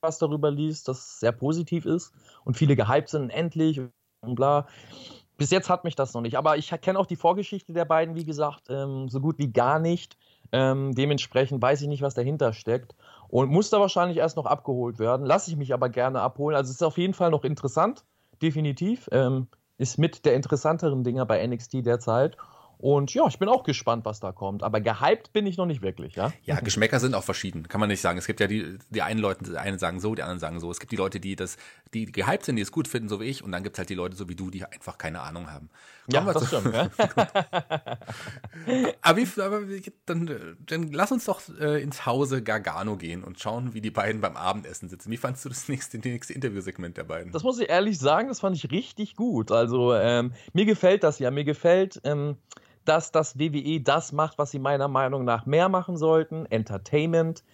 [0.00, 2.12] was darüber liest, das sehr positiv ist
[2.44, 4.66] und viele gehypt sind, endlich und bla.
[5.36, 6.36] Bis jetzt hat mich das noch nicht.
[6.36, 9.78] Aber ich kenne auch die Vorgeschichte der beiden, wie gesagt, ähm, so gut wie gar
[9.78, 10.16] nicht.
[10.50, 12.94] Ähm, dementsprechend weiß ich nicht, was dahinter steckt.
[13.28, 15.26] Und muss da wahrscheinlich erst noch abgeholt werden.
[15.26, 16.56] Lasse ich mich aber gerne abholen.
[16.56, 18.04] Also es ist auf jeden Fall noch interessant,
[18.42, 19.08] definitiv.
[19.12, 22.36] Ähm, ist mit der interessanteren Dinger bei NXT derzeit.
[22.78, 24.62] Und ja, ich bin auch gespannt, was da kommt.
[24.62, 26.32] Aber gehypt bin ich noch nicht wirklich, ja?
[26.44, 28.18] Ja, Geschmäcker sind auch verschieden, kann man nicht sagen.
[28.18, 30.70] Es gibt ja die, die einen Leute, die einen sagen so, die anderen sagen so.
[30.70, 31.56] Es gibt die Leute, die das,
[31.92, 33.42] die gehypt sind, die es gut finden, so wie ich.
[33.42, 35.70] Und dann gibt es halt die Leute so wie du, die einfach keine Ahnung haben.
[36.10, 36.72] Ja, das stimmt.
[36.72, 36.88] Ja?
[39.02, 39.60] aber, wie, aber
[40.06, 44.20] dann, dann lass uns doch äh, ins Hause Gargano gehen und schauen, wie die beiden
[44.20, 45.10] beim Abendessen sitzen.
[45.10, 47.32] Wie fandest du das nächste, das nächste Interviewsegment der beiden?
[47.32, 49.50] Das muss ich ehrlich sagen, das fand ich richtig gut.
[49.50, 51.30] Also ähm, mir gefällt das ja.
[51.30, 52.36] Mir gefällt ähm,
[52.88, 57.44] dass das WWE das macht, was sie meiner Meinung nach mehr machen sollten, Entertainment.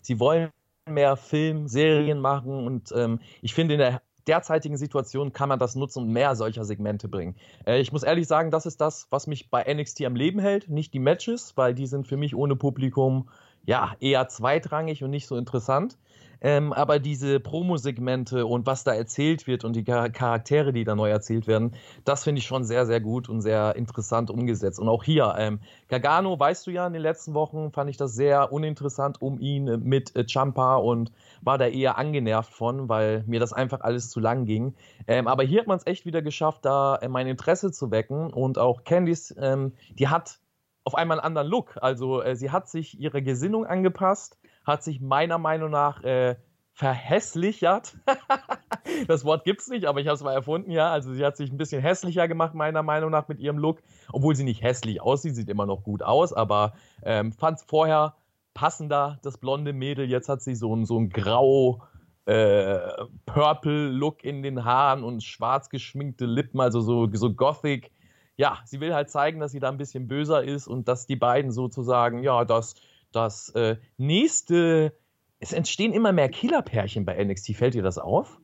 [0.00, 0.50] Sie wollen
[0.88, 5.74] mehr Film, Serien machen und ähm, ich finde in der derzeitigen Situation kann man das
[5.74, 7.36] nutzen und mehr solcher Segmente bringen.
[7.66, 10.68] Äh, ich muss ehrlich sagen, das ist das, was mich bei NXT am Leben hält,
[10.68, 13.28] nicht die Matches, weil die sind für mich ohne Publikum
[13.66, 15.98] ja eher zweitrangig und nicht so interessant.
[16.44, 21.08] Ähm, aber diese Promo-Segmente und was da erzählt wird und die Charaktere, die da neu
[21.08, 24.78] erzählt werden, das finde ich schon sehr, sehr gut und sehr interessant umgesetzt.
[24.78, 28.14] Und auch hier, ähm, Gargano, weißt du ja, in den letzten Wochen fand ich das
[28.14, 33.24] sehr uninteressant um ihn äh, mit äh, Champa und war da eher angenervt von, weil
[33.26, 34.74] mir das einfach alles zu lang ging.
[35.06, 38.30] Ähm, aber hier hat man es echt wieder geschafft, da äh, mein Interesse zu wecken
[38.30, 40.40] und auch Candice, ähm, die hat
[40.84, 41.78] auf einmal einen anderen Look.
[41.80, 46.36] Also äh, sie hat sich ihre Gesinnung angepasst hat sich meiner Meinung nach äh,
[46.74, 47.96] verhässlichert.
[49.08, 50.90] das Wort gibt es nicht, aber ich habe es mal erfunden, ja.
[50.90, 53.80] Also sie hat sich ein bisschen hässlicher gemacht, meiner Meinung nach, mit ihrem Look.
[54.12, 58.14] Obwohl sie nicht hässlich aussieht, sieht immer noch gut aus, aber ähm, fand es vorher
[58.54, 60.08] passender, das blonde Mädel.
[60.10, 61.82] Jetzt hat sie so ein, so ein grau,
[62.26, 62.78] äh,
[63.26, 67.92] purple Look in den Haaren und schwarz geschminkte Lippen, also so, so gothic.
[68.36, 71.16] Ja, sie will halt zeigen, dass sie da ein bisschen böser ist und dass die
[71.16, 72.74] beiden sozusagen, ja, das
[73.14, 74.96] das äh, nächste,
[75.38, 77.56] es entstehen immer mehr Killerpärchen bei NXT.
[77.56, 78.40] Fällt dir das auf?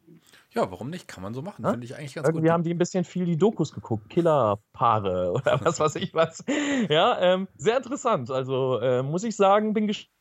[0.52, 1.06] Ja, warum nicht?
[1.06, 1.64] Kann man so machen.
[1.64, 1.70] Ja?
[1.70, 2.52] Finde ich eigentlich ganz Irgendwie gut.
[2.52, 4.11] haben die ein bisschen viel die Dokus geguckt.
[4.11, 6.44] Killerpaare oder was weiß ich was.
[6.88, 8.30] Ja, ähm, sehr interessant.
[8.30, 10.19] Also äh, muss ich sagen, bin gespannt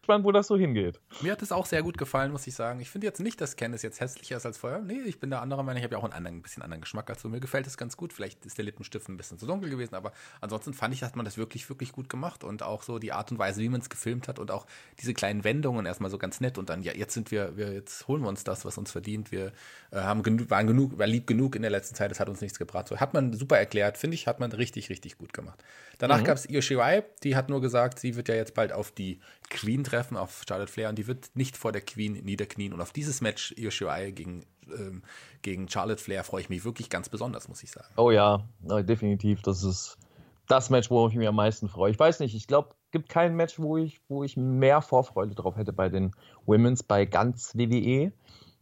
[0.00, 0.98] gespannt, wo das so hingeht.
[1.20, 2.80] Mir hat es auch sehr gut gefallen, muss ich sagen.
[2.80, 4.80] Ich finde jetzt nicht, dass Candice jetzt hässlicher ist als vorher.
[4.80, 5.78] Nee, ich bin der andere Meinung.
[5.78, 7.28] Ich habe ja auch einen anderen, ein bisschen anderen Geschmack als so.
[7.28, 8.12] Mir gefällt es ganz gut.
[8.12, 11.24] Vielleicht ist der Lippenstift ein bisschen zu dunkel gewesen, aber ansonsten fand ich, hat man
[11.24, 13.90] das wirklich, wirklich gut gemacht und auch so die Art und Weise, wie man es
[13.90, 14.66] gefilmt hat und auch
[15.00, 18.08] diese kleinen Wendungen erstmal so ganz nett und dann, ja, jetzt sind wir, wir jetzt
[18.08, 19.30] holen wir uns das, was uns verdient.
[19.30, 19.52] Wir
[19.90, 22.40] äh, haben genug, waren genug, war lieb genug in der letzten Zeit, das hat uns
[22.40, 22.88] nichts gebracht.
[22.88, 25.62] So hat man super erklärt, finde ich, hat man richtig, richtig gut gemacht.
[25.98, 26.24] Danach mhm.
[26.24, 29.20] gab es Io Shirai, die hat nur gesagt, sie wird ja jetzt bald auf die
[29.50, 32.72] Queen treffen, auf Charlotte Flair, und die wird nicht vor der Queen niederknien.
[32.72, 33.70] Und auf dieses Match Io
[34.12, 35.02] gegen, ähm,
[35.42, 37.88] gegen Charlotte Flair freue ich mich wirklich ganz besonders, muss ich sagen.
[37.96, 39.42] Oh ja, definitiv.
[39.42, 39.98] Das ist
[40.46, 41.90] das Match, wo ich mich am meisten freue.
[41.90, 45.34] Ich weiß nicht, ich glaube, es gibt kein Match, wo ich, wo ich mehr Vorfreude
[45.34, 46.12] drauf hätte bei den
[46.46, 48.12] Women's, bei ganz WWE.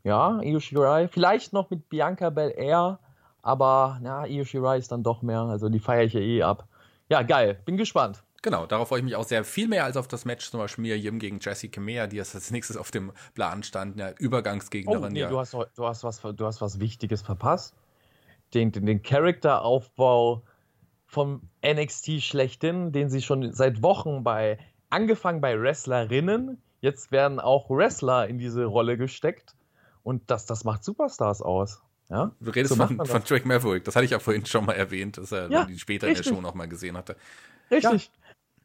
[0.04, 2.98] Ja, Io vielleicht noch mit Bianca Belair,
[3.42, 6.68] aber na, Io Shirai ist dann doch mehr, also die feiere ich ja eh ab.
[7.08, 7.58] Ja, geil.
[7.64, 8.22] Bin gespannt.
[8.42, 9.44] Genau, darauf freue ich mich auch sehr.
[9.44, 12.76] Viel mehr als auf das Match zum Beispiel Miriam gegen Jessie Kamea, die als nächstes
[12.76, 15.04] auf dem Plan stand, eine Übergangsgegnerin.
[15.04, 15.28] Oh, nee, ja.
[15.28, 17.74] du, hast, du, hast was, du hast was Wichtiges verpasst.
[18.54, 20.42] Den, den, den Charakteraufbau
[21.06, 27.68] vom NXT schlechthin, den sie schon seit Wochen bei, angefangen bei Wrestlerinnen, jetzt werden auch
[27.70, 29.54] Wrestler in diese Rolle gesteckt.
[30.04, 31.82] Und das, das macht Superstars aus.
[32.08, 32.32] Ja?
[32.40, 35.18] Du redest so von, von Drake Maverick, das hatte ich ja vorhin schon mal erwähnt,
[35.18, 36.26] dass er ja, die später richtig.
[36.26, 37.16] in der Show nochmal gesehen hatte.
[37.70, 38.04] Richtig.
[38.04, 38.17] Ja.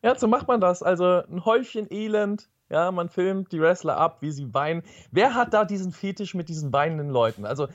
[0.03, 0.83] Ja, so macht man das.
[0.83, 4.83] Also ein Häufchen Elend, ja, man filmt die Wrestler ab, wie sie weinen.
[5.11, 7.45] Wer hat da diesen Fetisch mit diesen weinenden Leuten?
[7.45, 7.67] Also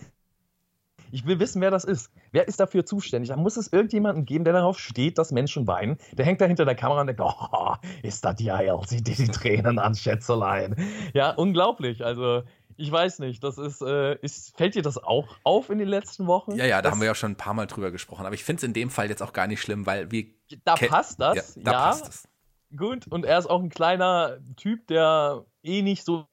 [1.11, 2.12] ich will wissen, wer das ist.
[2.33, 3.31] Wer ist dafür zuständig?
[3.31, 5.97] Da muss es irgendjemanden geben, der darauf steht, dass Menschen weinen.
[6.12, 9.29] Der hängt da hinter der Kamera und denkt, oh, ist das geil, sieht die, die
[9.29, 10.77] Tränen an, Schätzelein.
[11.14, 12.05] Ja, unglaublich.
[12.05, 12.43] Also,
[12.79, 16.29] ich weiß nicht, das ist, äh, ist, fällt dir das auch auf in den letzten
[16.29, 16.53] Wochen?
[16.55, 18.25] Ja, ja, da haben wir ja schon ein paar Mal drüber gesprochen.
[18.25, 20.27] Aber ich finde es in dem Fall jetzt auch gar nicht schlimm, weil wir.
[20.64, 21.62] Da passt das, ja.
[21.64, 21.79] Da ja.
[21.88, 22.29] passt es.
[22.77, 26.29] Gut, und er ist auch ein kleiner Typ, der eh nicht so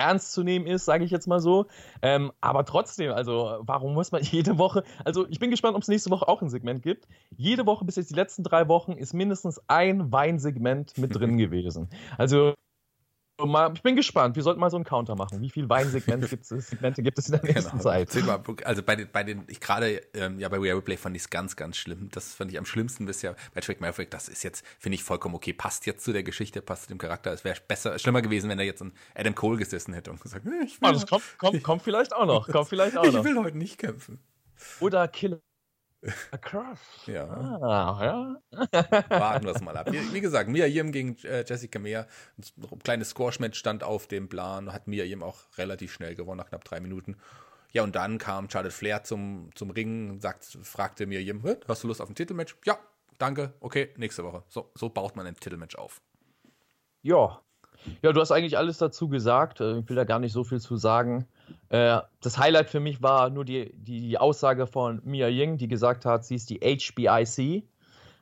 [0.00, 1.66] ernst zu nehmen ist, sage ich jetzt mal so.
[2.00, 5.88] Ähm, aber trotzdem, also warum muss man jede Woche, also ich bin gespannt, ob es
[5.88, 7.06] nächste Woche auch ein Segment gibt.
[7.36, 11.90] Jede Woche bis jetzt die letzten drei Wochen ist mindestens ein Weinsegment mit drin gewesen.
[12.16, 12.54] Also
[13.46, 14.36] Mal, ich bin gespannt.
[14.36, 15.40] Wir sollten mal so einen Counter machen.
[15.40, 17.82] Wie viele Weinsegmente gibt es, Segmente gibt es in der nächsten genau.
[17.82, 18.16] Zeit?
[18.64, 21.30] Also bei den, bei den ich gerade ähm, ja bei We Replay fand ich es
[21.30, 22.08] ganz, ganz schlimm.
[22.12, 24.10] Das fand ich am schlimmsten bisher bei Trick Maverick.
[24.10, 25.52] Das ist jetzt, finde ich, vollkommen okay.
[25.52, 27.32] Passt jetzt zu der Geschichte, passt zu dem Charakter.
[27.32, 30.46] Es wäre besser, schlimmer gewesen, wenn er jetzt ein Adam Cole gesessen hätte und gesagt,
[30.64, 32.48] ich will, ah, das kommt, kommt, kommt vielleicht auch noch.
[32.48, 33.24] Kommt vielleicht auch ich noch.
[33.24, 34.18] will heute nicht kämpfen.
[34.80, 35.40] Oder Killer
[36.40, 36.78] Crush.
[37.06, 37.24] Ja.
[37.26, 38.36] Ah, ja.
[39.08, 39.90] Warten wir es mal ab.
[39.90, 42.06] Wie, gesagt, Mia Yim gegen äh, Jessica Meir.
[42.38, 44.72] Ein kleines Squash-Match stand auf dem Plan.
[44.72, 47.16] Hat Mia Yim auch relativ schnell gewonnen, nach knapp drei Minuten.
[47.72, 51.88] Ja, und dann kam Charlotte Flair zum, zum Ring, sagt, fragte Mia Yim, hast du
[51.88, 52.56] Lust auf ein Titelmatch?
[52.64, 52.78] Ja,
[53.18, 54.42] danke, okay, nächste Woche.
[54.48, 56.00] So, so baut man ein Titelmatch auf.
[57.02, 57.40] Ja.
[58.02, 59.60] Ja, du hast eigentlich alles dazu gesagt.
[59.60, 61.26] Äh, ich will da gar nicht so viel zu sagen.
[61.70, 66.04] Äh, das Highlight für mich war nur die, die Aussage von Mia Ying, die gesagt
[66.04, 67.64] hat, sie ist die HBIC,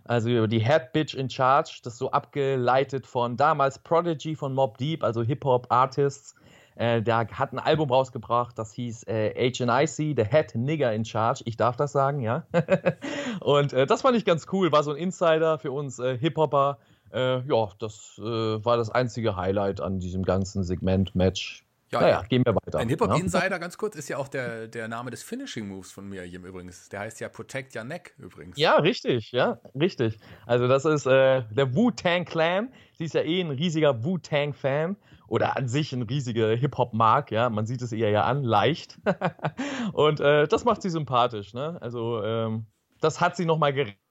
[0.05, 5.05] also die Head Bitch in Charge, das so abgeleitet von damals Prodigy von Mob Deep,
[5.05, 6.35] also Hip-Hop-Artists.
[6.77, 11.43] Äh, der hat ein Album rausgebracht, das hieß äh, HNIC, The Head Nigger in Charge.
[11.45, 12.47] Ich darf das sagen, ja.
[13.41, 16.79] und äh, das fand ich ganz cool, war so ein Insider für uns äh, Hip-Hopper.
[17.13, 21.65] Äh, ja, das äh, war das einzige Highlight an diesem ganzen Segment-Match.
[21.91, 22.79] Ja, naja, gehen wir weiter.
[22.79, 23.59] Ein Hip-Hop-Insider, ja.
[23.59, 26.89] ganz kurz, ist ja auch der, der Name des Finishing-Moves von mir hier übrigens.
[26.91, 28.59] Der heißt ja Protect Your Neck übrigens.
[28.59, 30.19] Ja, richtig, ja, richtig.
[30.47, 32.73] Also das ist äh, der Wu-Tang Clan.
[32.93, 34.97] Sie ist ja eh ein riesiger Wu-Tang-Fan
[35.29, 37.49] oder an sich ein riesiger Hip-Hop-Mark, ja.
[37.49, 38.99] Man sieht es ihr ja an, leicht.
[39.93, 41.79] Und äh, das macht sie sympathisch, ne?
[41.81, 42.67] Also ähm,
[43.01, 44.08] das hat sie nochmal gerettet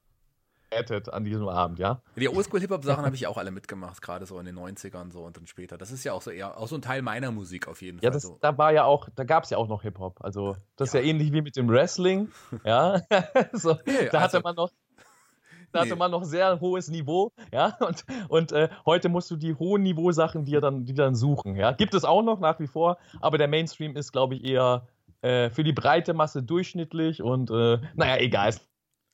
[0.69, 2.01] gerettet an diesem Abend, ja.
[2.15, 5.47] Die Oldschool-Hip-Hop-Sachen habe ich auch alle mitgemacht, gerade so in den 90ern so und dann
[5.47, 5.77] später.
[5.77, 8.09] Das ist ja auch so eher auch so ein Teil meiner Musik auf jeden ja,
[8.09, 8.11] Fall.
[8.11, 8.37] Das, so.
[8.41, 10.21] Da war ja auch, da gab es ja auch noch Hip-Hop.
[10.21, 10.99] Also das ja.
[10.99, 12.29] ist ja ähnlich wie mit dem Wrestling,
[12.63, 13.01] ja.
[13.53, 14.71] so, nee, da also, hatte man noch.
[15.73, 15.89] Da nee.
[15.89, 19.83] hatte man noch sehr hohes Niveau, ja, und, und äh, heute musst du die hohen
[19.83, 21.73] Niveau-Sachen dir dann, die dann suchen, ja.
[21.73, 24.87] Gibt es auch noch nach wie vor, aber der Mainstream ist, glaube ich, eher
[25.21, 28.53] äh, für die breite Masse durchschnittlich und äh, naja, egal,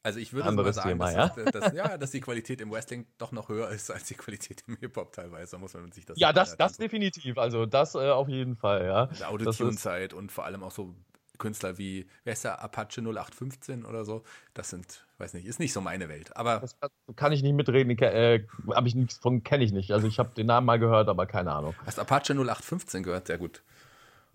[0.03, 1.51] also ich würde sogar sagen, Thema, dass, ja?
[1.51, 4.75] Dass, ja, dass die Qualität im Wrestling doch noch höher ist als die Qualität im
[4.75, 8.57] Hip-Hop teilweise, muss man sich das Ja, das, das definitiv, also das äh, auf jeden
[8.57, 9.05] Fall, ja.
[9.05, 10.93] Der Autotune-Zeit und vor allem auch so
[11.37, 15.73] Künstler wie, wer ist der, Apache 0815 oder so, das sind, weiß nicht, ist nicht
[15.73, 16.59] so meine Welt, aber...
[16.59, 16.77] Das
[17.15, 20.33] kann ich nicht mitreden, äh, habe ich nichts von, kenne ich nicht, also ich habe
[20.35, 21.75] den Namen mal gehört, aber keine Ahnung.
[21.85, 23.63] Hast Apache 0815 gehört, sehr gut.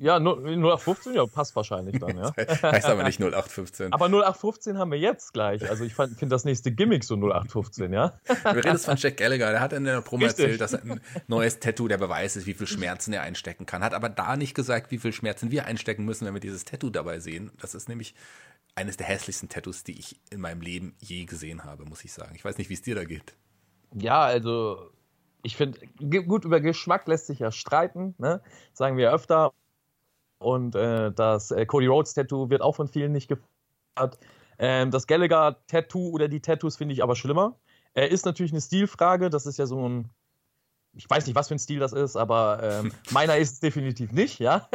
[0.01, 2.33] Ja, 0815, ja, passt wahrscheinlich dann, ja.
[2.37, 3.93] heißt aber nicht 0815.
[3.93, 5.69] Aber 0815 haben wir jetzt gleich.
[5.69, 8.15] Also ich finde das nächste Gimmick so 0815, ja.
[8.45, 10.45] Wir reden von Jack Gallagher, der hat in der Promo Richtig.
[10.45, 13.83] erzählt, dass ein neues Tattoo der Beweis ist, wie viel Schmerzen er einstecken kann.
[13.83, 16.91] Hat aber da nicht gesagt, wie viel Schmerzen wir einstecken müssen, wenn wir dieses Tattoo
[16.91, 17.51] dabei sehen.
[17.61, 18.15] Das ist nämlich
[18.77, 22.37] eines der hässlichsten Tattoos, die ich in meinem Leben je gesehen habe, muss ich sagen.
[22.37, 23.35] Ich weiß nicht, wie es dir da geht.
[23.95, 24.93] Ja, also
[25.43, 28.41] ich finde, gut, über Geschmack lässt sich ja streiten, ne?
[28.73, 29.53] sagen wir öfter.
[30.39, 34.19] Und äh, das äh, Cody Rhodes Tattoo wird auch von vielen nicht gefeiert.
[34.59, 37.57] Ähm, das Gallagher Tattoo oder die Tattoos finde ich aber schlimmer.
[37.95, 39.31] Er ist natürlich eine Stilfrage.
[39.31, 40.11] Das ist ja so ein,
[40.95, 44.13] ich weiß nicht, was für ein Stil das ist, aber ähm, meiner ist es definitiv
[44.13, 44.69] nicht, ja.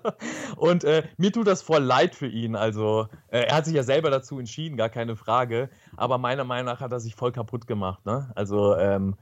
[0.56, 2.56] und äh, mir tut das voll leid für ihn.
[2.56, 5.70] Also, äh, er hat sich ja selber dazu entschieden, gar keine Frage.
[5.96, 8.30] Aber meiner Meinung nach hat er sich voll kaputt gemacht, ne?
[8.34, 9.16] Also, ähm,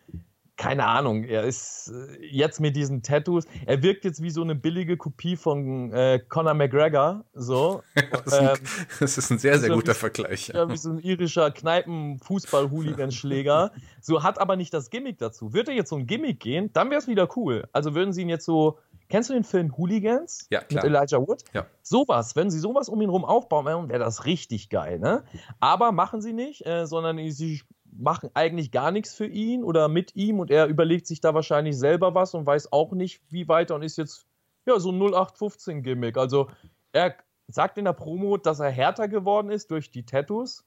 [0.60, 4.54] keine Ahnung, er ist äh, jetzt mit diesen Tattoos, er wirkt jetzt wie so eine
[4.54, 7.82] billige Kopie von äh, Conor McGregor, so.
[8.12, 8.56] das, ist ein, ähm,
[9.00, 10.48] das ist ein sehr, sehr guter wie, Vergleich.
[10.48, 10.68] Ja.
[10.68, 15.54] wie so ein irischer Kneipen-Fußball-Hooligan-Schläger, so hat aber nicht das Gimmick dazu.
[15.54, 17.66] Würde er jetzt so ein Gimmick gehen, dann wäre es wieder cool.
[17.72, 21.42] Also würden sie ihn jetzt so Kennst du den Film Hooligans ja, mit Elijah Wood?
[21.52, 21.66] Ja.
[21.82, 25.24] Sowas, wenn sie sowas um ihn rum aufbauen, wäre das richtig geil, ne?
[25.58, 27.60] Aber machen sie nicht, äh, sondern sie
[27.92, 31.78] machen eigentlich gar nichts für ihn oder mit ihm und er überlegt sich da wahrscheinlich
[31.78, 34.26] selber was und weiß auch nicht, wie weiter und ist jetzt
[34.66, 36.16] ja so ein 0815-Gimmick.
[36.16, 36.50] Also
[36.92, 37.16] er
[37.48, 40.64] sagt in der Promo, dass er härter geworden ist durch die Tattoos.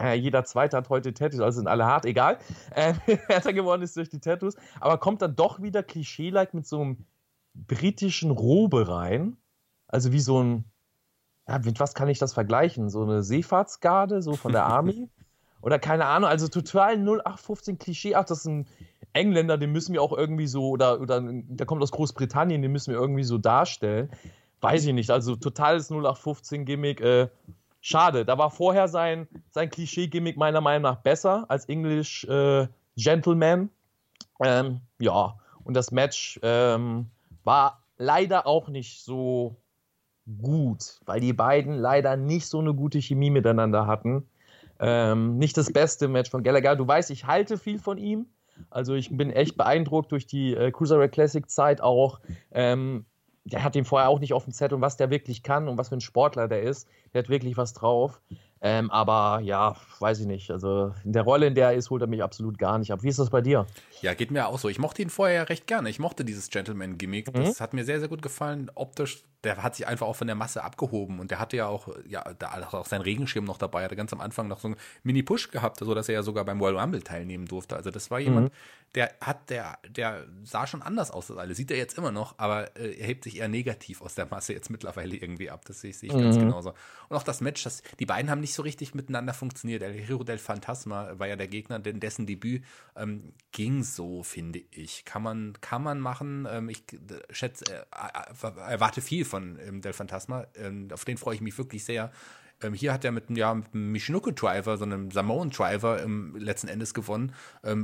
[0.00, 2.38] Äh, jeder Zweite hat heute Tattoos, also sind alle hart, egal.
[2.74, 2.94] Äh,
[3.28, 7.06] härter geworden ist durch die Tattoos, aber kommt dann doch wieder klischee-like mit so einem
[7.54, 9.36] britischen Robe rein.
[9.86, 10.64] Also wie so ein,
[11.46, 12.90] ja, mit was kann ich das vergleichen?
[12.90, 15.08] So eine Seefahrtsgarde, so von der Army?
[15.64, 18.14] Oder keine Ahnung, also total 0815 Klischee.
[18.14, 18.66] Ach, das ist ein
[19.14, 22.92] Engländer, den müssen wir auch irgendwie so, oder, oder der kommt aus Großbritannien, den müssen
[22.92, 24.10] wir irgendwie so darstellen.
[24.60, 27.00] Weiß ich nicht, also totales 0815-Gimmick.
[27.00, 27.28] Äh,
[27.80, 33.70] schade, da war vorher sein, sein Klischee-Gimmick meiner Meinung nach besser als English äh, Gentleman.
[34.44, 37.06] Ähm, ja, und das Match ähm,
[37.44, 39.56] war leider auch nicht so
[40.42, 44.28] gut, weil die beiden leider nicht so eine gute Chemie miteinander hatten.
[44.80, 46.76] Ähm, nicht das beste Match von Gallagher.
[46.76, 48.26] Du weißt, ich halte viel von ihm.
[48.70, 52.20] Also ich bin echt beeindruckt durch die äh, Cruiserweight Classic Zeit auch.
[52.52, 53.06] Ähm,
[53.44, 55.76] der hat ihn vorher auch nicht auf dem Zettel und was der wirklich kann und
[55.76, 56.88] was für ein Sportler der ist.
[57.12, 58.20] Der hat wirklich was drauf.
[58.62, 60.50] Ähm, aber ja, weiß ich nicht.
[60.50, 63.02] Also in der Rolle, in der er ist, holt er mich absolut gar nicht ab.
[63.02, 63.66] Wie ist das bei dir?
[64.00, 64.70] Ja, geht mir auch so.
[64.70, 65.90] Ich mochte ihn vorher ja recht gerne.
[65.90, 67.34] Ich mochte dieses Gentleman-Gimmick.
[67.34, 67.44] Mhm.
[67.44, 68.70] Das hat mir sehr, sehr gut gefallen.
[68.74, 71.20] Optisch, der hat sich einfach auch von der Masse abgehoben.
[71.20, 73.82] Und der hatte ja auch, ja, da hat auch seinen Regenschirm noch dabei.
[73.82, 76.60] Er hatte ganz am Anfang noch so einen Mini-Push gehabt, sodass er ja sogar beim
[76.60, 77.76] Royal Rumble teilnehmen durfte.
[77.76, 78.56] Also das war jemand, mhm.
[78.94, 81.54] der hat, der, der sah schon anders aus als alle.
[81.54, 84.52] Sieht er jetzt immer noch, aber äh, er hebt sich eher negativ aus der Masse
[84.52, 85.64] jetzt mittlerweile irgendwie ab.
[85.66, 86.22] Das sehe ich, sehe ich mhm.
[86.22, 86.74] ganz genauso.
[87.08, 89.82] Und auch das Match, das, die beiden haben nicht so richtig miteinander funktioniert.
[89.82, 92.64] Der Hero del Phantasma war ja der Gegner, denn dessen Debüt
[92.96, 95.04] ähm, ging so, finde ich.
[95.04, 96.46] Kann man, kann man machen.
[96.50, 96.84] Ähm, ich
[97.30, 100.46] schätze, äh, erwarte viel von ähm, del Phantasma.
[100.56, 102.10] Ähm, auf den freue ich mich wirklich sehr.
[102.62, 106.94] Ähm, hier hat er mit, ja, mit einem Michinoku-Driver, so einem Samoan-Driver ähm, letzten Endes
[106.94, 107.32] gewonnen.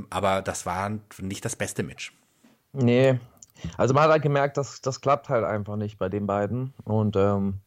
[0.09, 2.13] aber das war nicht das beste Match.
[2.73, 3.19] Nee,
[3.77, 6.73] also man hat halt gemerkt, dass das klappt halt einfach nicht bei den beiden.
[6.83, 7.59] Und ähm,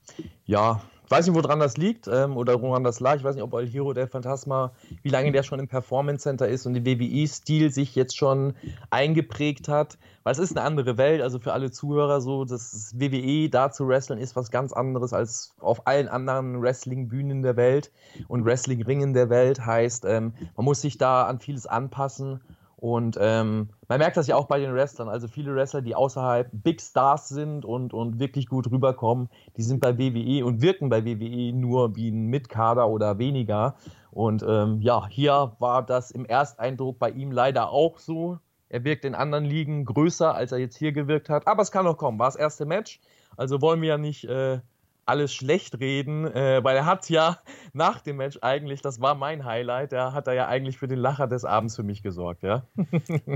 [0.45, 0.81] ja,
[1.15, 3.17] weiß nicht, woran das liegt ähm, oder woran das lag.
[3.17, 4.73] Ich weiß nicht, ob El Hero der Phantasma,
[5.03, 8.55] wie lange der schon im Performance Center ist und der WWE-Stil sich jetzt schon
[8.91, 9.97] eingeprägt hat.
[10.25, 13.87] Weil es ist eine andere Welt, also für alle Zuhörer so, das WWE da zu
[13.87, 17.93] wresteln ist was ganz anderes als auf allen anderen Wrestling-Bühnen der Welt
[18.27, 19.65] und Wrestling-Ringen der Welt.
[19.65, 22.41] Heißt, ähm, man muss sich da an vieles anpassen
[22.77, 25.09] und ähm, man merkt das ja auch bei den Wrestlern.
[25.09, 29.81] Also viele Wrestler, die außerhalb Big Stars sind und, und wirklich gut rüberkommen, die sind
[29.81, 33.77] bei WWE und wirken bei WWE nur wie ein Mitkader oder weniger.
[34.11, 38.39] Und ähm, ja, hier war das im Ersteindruck bei ihm leider auch so.
[38.69, 41.47] Er wirkt in anderen Ligen größer, als er jetzt hier gewirkt hat.
[41.47, 42.19] Aber es kann noch kommen.
[42.19, 43.01] War das erste Match.
[43.37, 44.61] Also wollen wir ja nicht äh,
[45.07, 47.39] alles schlecht reden, äh, weil er hat ja
[47.73, 50.99] nach dem Match eigentlich, das war mein Highlight, da hat er ja eigentlich für den
[50.99, 52.67] Lacher des Abends für mich gesorgt, ja.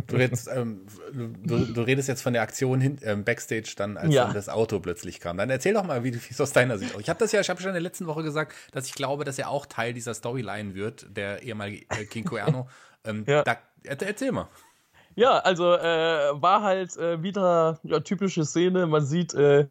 [0.07, 4.12] Du redest, ähm, du, du redest jetzt von der Aktion hin, ähm, Backstage dann, als
[4.12, 4.24] ja.
[4.24, 5.37] dann das Auto plötzlich kam.
[5.37, 7.61] Dann erzähl doch mal, wie es aus deiner Sicht Ich habe das ja, ich habe
[7.61, 10.74] schon in der letzten Woche gesagt, dass ich glaube, dass er auch Teil dieser Storyline
[10.74, 12.68] wird, der ehemalige äh, King Cuerno.
[13.04, 13.42] ähm, ja.
[13.42, 14.48] da, erzähl mal.
[15.18, 18.87] Ja, also äh, war halt äh, wieder ja, typische Szene.
[18.87, 19.66] Man sieht äh,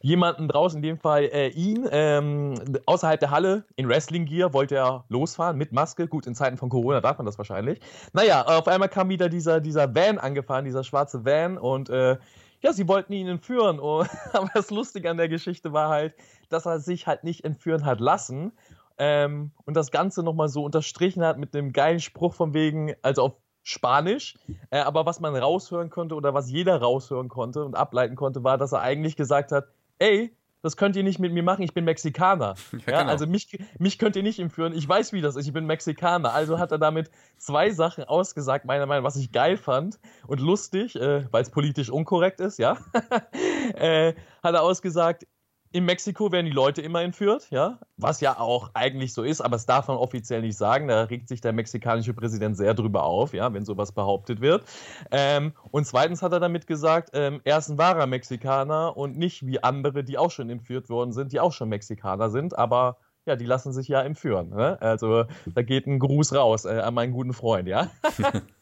[0.00, 2.54] jemanden draußen, in dem Fall äh, ihn, ähm,
[2.86, 6.08] außerhalb der Halle in Wrestling Gear wollte er losfahren mit Maske.
[6.08, 7.80] Gut, in Zeiten von Corona darf man das wahrscheinlich.
[8.12, 12.16] Naja, auf einmal kam wieder dieser, dieser Van angefahren, dieser schwarze Van und äh,
[12.62, 13.78] ja, sie wollten ihn entführen.
[14.32, 16.14] Aber das Lustige an der Geschichte war halt,
[16.48, 18.52] dass er sich halt nicht entführen hat lassen.
[18.98, 23.22] Ähm, und das Ganze nochmal so unterstrichen hat mit einem geilen Spruch von wegen, also
[23.22, 23.32] auf
[23.62, 24.38] Spanisch,
[24.70, 28.56] äh, aber was man raushören konnte oder was jeder raushören konnte und ableiten konnte, war,
[28.58, 29.68] dass er eigentlich gesagt hat,
[30.00, 32.54] ey, das könnt ihr nicht mit mir machen, ich bin Mexikaner.
[32.72, 33.12] Ja, ja, genau.
[33.12, 36.32] Also mich, mich könnt ihr nicht entführen, ich weiß, wie das ist, ich bin Mexikaner.
[36.32, 40.40] Also hat er damit zwei Sachen ausgesagt, meiner Meinung nach, was ich geil fand und
[40.40, 42.78] lustig, äh, weil es politisch unkorrekt ist, ja.
[43.74, 45.26] äh, hat er ausgesagt,
[45.72, 49.56] in Mexiko werden die Leute immer entführt, ja, was ja auch eigentlich so ist, aber
[49.56, 50.88] es darf man offiziell nicht sagen.
[50.88, 54.64] Da regt sich der mexikanische Präsident sehr drüber auf, ja, wenn sowas behauptet wird.
[55.12, 59.46] Ähm, und zweitens hat er damit gesagt, ähm, er ist ein wahrer Mexikaner und nicht
[59.46, 62.96] wie andere, die auch schon entführt worden sind, die auch schon Mexikaner sind, aber
[63.26, 64.48] ja, die lassen sich ja entführen.
[64.48, 64.80] Ne?
[64.80, 67.90] Also da geht ein Gruß raus äh, an meinen guten Freund, ja.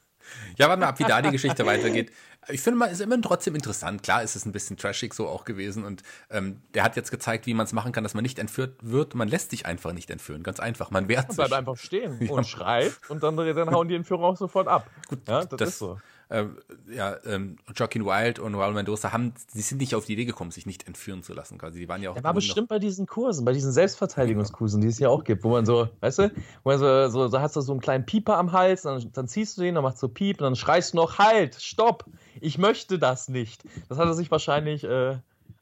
[0.57, 2.13] Ja, warte mal ab, wie da die Geschichte weitergeht.
[2.51, 4.03] Ich finde mal, ist immer trotzdem interessant.
[4.03, 7.47] Klar ist es ein bisschen trashig so auch gewesen und ähm, der hat jetzt gezeigt,
[7.47, 9.15] wie man es machen kann, dass man nicht entführt wird.
[9.15, 10.43] Man lässt sich einfach nicht entführen.
[10.43, 10.91] Ganz einfach.
[10.91, 11.37] Man wehrt sich.
[11.37, 12.31] Bleibt einfach stehen ja.
[12.31, 14.89] und schreit und dann, dann hauen die Entführer auch sofort ab.
[15.09, 15.99] Gut, ja, das, das, ist so.
[16.31, 16.59] Ähm,
[16.91, 20.51] ja, ähm, Joaquin Wild und Raul Mendoza haben, sie sind nicht auf die Idee gekommen,
[20.51, 21.79] sich nicht entführen zu lassen, quasi.
[21.79, 22.15] Die waren ja auch.
[22.15, 25.51] Der war bestimmt bei diesen Kursen, bei diesen Selbstverteidigungskursen, die es hier auch gibt, wo
[25.51, 26.33] man so, weißt du,
[26.65, 29.27] wo man so, so, so hast du so einen kleinen Pieper am Hals, dann, dann
[29.29, 32.05] ziehst du den, dann machst du Piep, und dann schreist du noch, halt, stopp,
[32.41, 33.65] ich möchte das nicht.
[33.89, 35.19] Das hat er sich wahrscheinlich äh,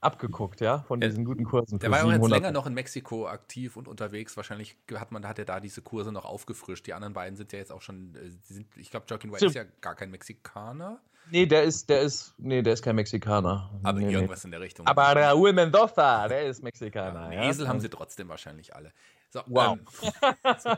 [0.06, 1.78] abgeguckt, ja, von diesen guten Kursen.
[1.78, 4.36] Der war ja auch jetzt länger noch in Mexiko aktiv und unterwegs.
[4.36, 6.86] Wahrscheinlich hat man, hat er da diese Kurse noch aufgefrischt.
[6.86, 9.54] Die anderen beiden sind ja jetzt auch schon, äh, sind, ich glaube, Joaquin White ist
[9.54, 11.00] ja gar kein Mexikaner.
[11.30, 13.70] Nee, der ist, der ist, nee, der ist kein Mexikaner.
[13.82, 14.48] Aber nee, irgendwas nee.
[14.48, 14.86] in der Richtung.
[14.86, 17.32] Aber Raúl Mendoza, der ist Mexikaner.
[17.32, 17.50] Ja, ja.
[17.50, 18.92] Esel haben sie trotzdem wahrscheinlich alle.
[19.30, 19.78] So, wow.
[20.02, 20.10] Ähm,
[20.58, 20.70] so.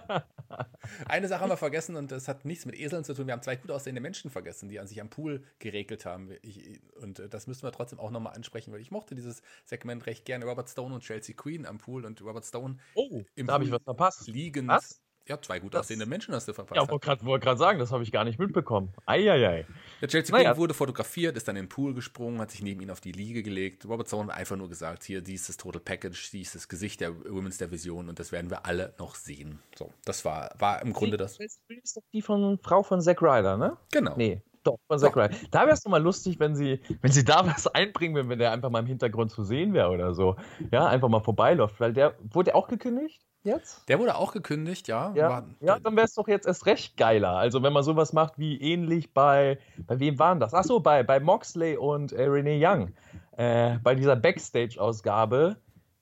[1.06, 3.26] Eine Sache haben wir vergessen und das hat nichts mit Eseln zu tun.
[3.26, 6.30] Wir haben zwei gut aussehende Menschen vergessen, die an sich am Pool geregelt haben.
[6.42, 10.06] Ich, und äh, das müssen wir trotzdem auch nochmal ansprechen, weil ich mochte dieses Segment
[10.06, 10.46] recht gerne.
[10.46, 13.70] Robert Stone und Chelsea Queen am Pool und Robert Stone oh, im da habe ich
[13.70, 14.28] was verpasst.
[14.28, 14.68] liegend.
[14.68, 15.00] Was?
[15.28, 16.80] Ja, zwei gut aussehende Menschen hast du verpasst.
[16.80, 18.94] Ja, wollte gerade sagen, das habe ich gar nicht mitbekommen.
[19.04, 19.66] Eieiei.
[20.00, 20.56] Der Chelsea naja.
[20.56, 23.42] wurde fotografiert, ist dann in den Pool gesprungen, hat sich neben ihn auf die Liege
[23.42, 23.86] gelegt.
[23.86, 26.68] Robert Stone hat einfach nur gesagt, hier, dies ist das Total Package, dies ist das
[26.68, 29.58] Gesicht der Women's Division und das werden wir alle noch sehen.
[29.76, 31.36] So, das war, war im Grunde das.
[31.36, 33.76] Das ist doch die von Frau von Zack Ryder, ne?
[33.92, 34.14] Genau.
[34.16, 34.40] Nee.
[34.64, 35.36] Doch, von Zack Ryder.
[35.50, 38.52] Da wäre es doch mal lustig, wenn sie, wenn sie da was einbringen, wenn der
[38.52, 40.36] einfach mal im Hintergrund zu sehen wäre oder so.
[40.72, 43.27] Ja, einfach mal vorbeiläuft, weil der, wurde auch gekündigt?
[43.44, 43.88] Jetzt?
[43.88, 45.12] Der wurde auch gekündigt, ja.
[45.14, 47.36] Ja, war, ja dann wäre es doch jetzt erst recht geiler.
[47.36, 50.54] Also wenn man sowas macht wie ähnlich bei, bei wem waren das?
[50.54, 52.92] Achso, bei, bei Moxley und äh, Renee Young.
[53.36, 55.56] Äh, bei dieser Backstage-Ausgabe,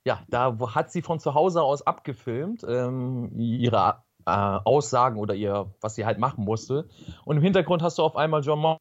[0.05, 5.71] ja, da hat sie von zu Hause aus abgefilmt, ähm, ihre äh, Aussagen oder ihr,
[5.81, 6.87] was sie halt machen musste.
[7.25, 8.77] Und im Hintergrund hast du auf einmal John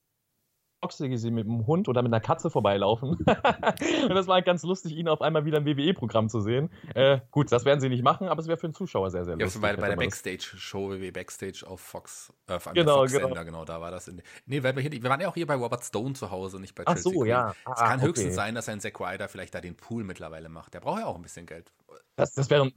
[0.86, 3.10] Moxley gesehen mit einem Hund oder mit einer Katze vorbeilaufen.
[3.26, 6.70] und das war halt ganz lustig, ihn auf einmal wieder im WWE-Programm zu sehen.
[6.94, 9.36] Äh, gut, das werden sie nicht machen, aber es wäre für den Zuschauer sehr, sehr
[9.36, 9.60] lustig.
[9.60, 13.44] Ja, bei, bei der Backstage-Show, WWE Backstage auf Fox, äh, auf genau, Fox genau.
[13.44, 14.06] genau, da war das.
[14.06, 16.60] In, nee, weil wir, hier, wir waren ja auch hier bei Robert Stone zu Hause,
[16.60, 17.26] nicht bei Chelsea Ach so, Queen.
[17.26, 17.54] ja.
[17.64, 18.08] Ah, es kann okay.
[18.08, 20.74] höchstens sein, dass ein Zack Ryder vielleicht da den Pool mittlerweile macht.
[20.74, 21.72] Der braucht ja auch ein bisschen Geld.
[22.16, 22.72] Das, das wäre,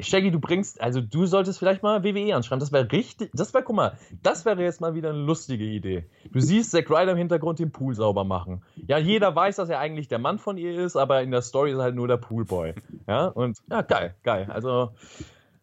[0.00, 2.60] Shaggy, du bringst, also du solltest vielleicht mal WWE anschreiben.
[2.60, 6.10] Das wäre richtig, das wäre, guck mal, das wäre jetzt mal wieder eine lustige Idee.
[6.30, 8.62] Du siehst Zack Ryder im Hintergrund den Pool sauber machen.
[8.86, 11.72] Ja, jeder weiß, dass er eigentlich der Mann von ihr ist, aber in der Story
[11.72, 12.74] ist er halt nur der Poolboy.
[13.08, 14.50] Ja, und ja, geil, geil.
[14.50, 14.94] Also.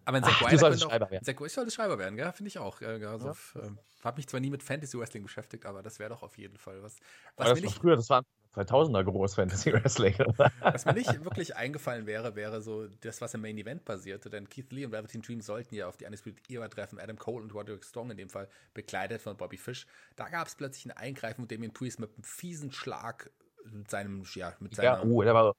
[0.06, 1.24] Aber ein Zack Ryder solltest Schreiber werden.
[1.24, 2.82] Zack, ich sollte Schreiber werden, ja, finde ich auch.
[2.82, 3.62] Also, ja.
[3.62, 3.70] äh,
[4.04, 6.82] habe mich zwar nie mit Fantasy Wrestling beschäftigt, aber das wäre doch auf jeden Fall
[6.82, 6.98] was.
[7.36, 8.24] was das war früher, das war
[8.56, 10.16] 2000er groß Fantasy Wrestling.
[10.60, 14.50] was mir nicht wirklich eingefallen wäre, wäre so das, was im Main Event basierte, denn
[14.50, 17.54] Keith Lee und Velveteen Dream sollten ja auf die Undisputed Era treffen, Adam Cole und
[17.54, 19.86] Roderick Strong in dem Fall, begleitet von Bobby Fish.
[20.16, 23.32] Da gab es plötzlich ein Eingreifen mit Damien Priest mit einem fiesen Schlag
[23.72, 25.04] mit seinem, ja, mit seiner...
[25.04, 25.54] Ja, oh, der war...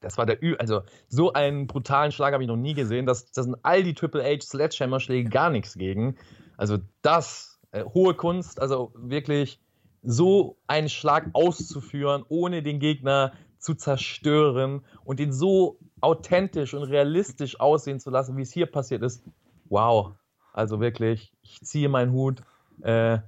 [0.00, 3.04] Das war der Ü, also so einen brutalen Schlag habe ich noch nie gesehen.
[3.04, 6.16] Das, das sind all die Triple H Sledgehammer-Schläge gar nichts gegen.
[6.56, 9.60] Also das, äh, hohe Kunst, also wirklich
[10.02, 17.60] so einen Schlag auszuführen, ohne den Gegner zu zerstören und ihn so authentisch und realistisch
[17.60, 19.22] aussehen zu lassen, wie es hier passiert ist.
[19.68, 20.14] Wow.
[20.52, 22.42] Also wirklich, ich ziehe meinen Hut.
[22.82, 23.18] Äh,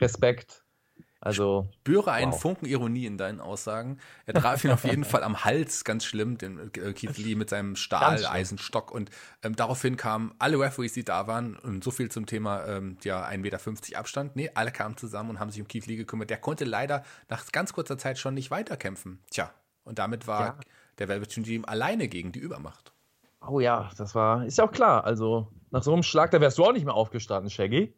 [0.00, 0.61] Respekt.
[1.24, 2.40] Also, ich spüre einen wow.
[2.40, 4.00] Funken Ironie in deinen Aussagen.
[4.26, 7.48] Er traf ihn auf jeden Fall am Hals ganz schlimm, den äh, Keith Lee mit
[7.48, 8.90] seinem Stahleisenstock.
[8.90, 9.08] Und
[9.44, 13.24] ähm, daraufhin kamen alle Referees, die da waren, und so viel zum Thema ähm, ja,
[13.24, 14.34] 1,50 Meter Abstand.
[14.34, 16.28] Nee, alle kamen zusammen und haben sich um Keith Lee gekümmert.
[16.28, 19.20] Der konnte leider nach ganz kurzer Zeit schon nicht weiterkämpfen.
[19.30, 19.52] Tja,
[19.84, 20.56] und damit war ja.
[20.98, 22.92] der Velvet Team alleine gegen die Übermacht.
[23.46, 25.04] Oh ja, das war, ist ja auch klar.
[25.04, 27.94] Also, nach so einem Schlag, da wärst du auch nicht mehr aufgestanden, Shaggy.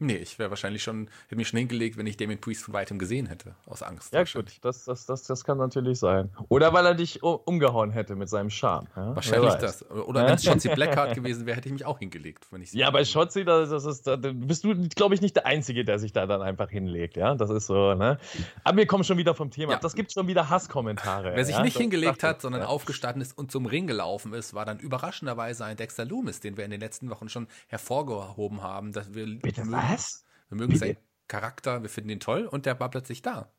[0.00, 3.00] Nee, ich wäre wahrscheinlich schon, hätte mich schon hingelegt, wenn ich Damien Priest von weitem
[3.00, 4.12] gesehen hätte, aus Angst.
[4.14, 6.30] Ja, gut, das, das, das, das kann natürlich sein.
[6.48, 8.86] Oder weil er dich umgehauen hätte mit seinem Charme.
[8.94, 9.16] Ja?
[9.16, 9.90] Wahrscheinlich das.
[9.90, 12.46] Oder wenn es Shotzi Blackheart gewesen wäre, hätte ich mich auch hingelegt.
[12.52, 15.46] Wenn ich ja, aber Shotzi, das, das ist, da bist du, glaube ich, nicht der
[15.46, 17.16] Einzige, der sich da dann einfach hinlegt.
[17.16, 18.18] Ja, das ist so, ne?
[18.62, 19.72] Aber wir kommen schon wieder vom Thema.
[19.72, 19.78] Ja.
[19.80, 21.32] Das gibt schon wieder Hasskommentare.
[21.34, 21.62] Wer sich ja?
[21.62, 22.68] nicht das hingelegt hat, sondern ja.
[22.68, 26.64] aufgestanden ist und zum Ring gelaufen ist, war dann überraschenderweise ein Dexter Loomis, den wir
[26.64, 28.92] in den letzten Wochen schon hervorgehoben haben.
[28.92, 30.24] Dass wir Bitte was?
[30.48, 30.86] Wir mögen bitte?
[30.86, 30.96] seinen
[31.28, 33.50] Charakter, wir finden ihn toll und der war plötzlich da.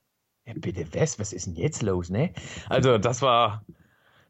[0.45, 1.19] Ja, bitte was?
[1.19, 2.33] Was ist denn jetzt los, ne?
[2.67, 3.63] Also, das war.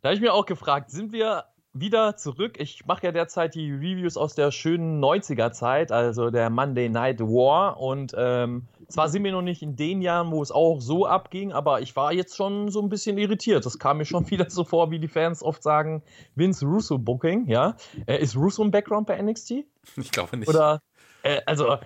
[0.02, 2.60] Da habe ich mir auch gefragt, sind wir wieder zurück?
[2.60, 7.80] Ich mache ja derzeit die Reviews aus der schönen 90er-Zeit, also der Monday Night War.
[7.80, 11.52] Und ähm, zwar sind wir noch nicht in den Jahren, wo es auch so abging,
[11.52, 13.66] aber ich war jetzt schon so ein bisschen irritiert.
[13.66, 16.02] Das kam mir schon wieder so vor, wie die Fans oft sagen,
[16.36, 17.76] Vince Russo Booking, ja.
[18.08, 19.66] Äh, ist Russo im Background bei NXT?
[19.96, 20.50] Ich glaube nicht.
[20.50, 20.82] Oder,
[21.24, 21.78] äh, also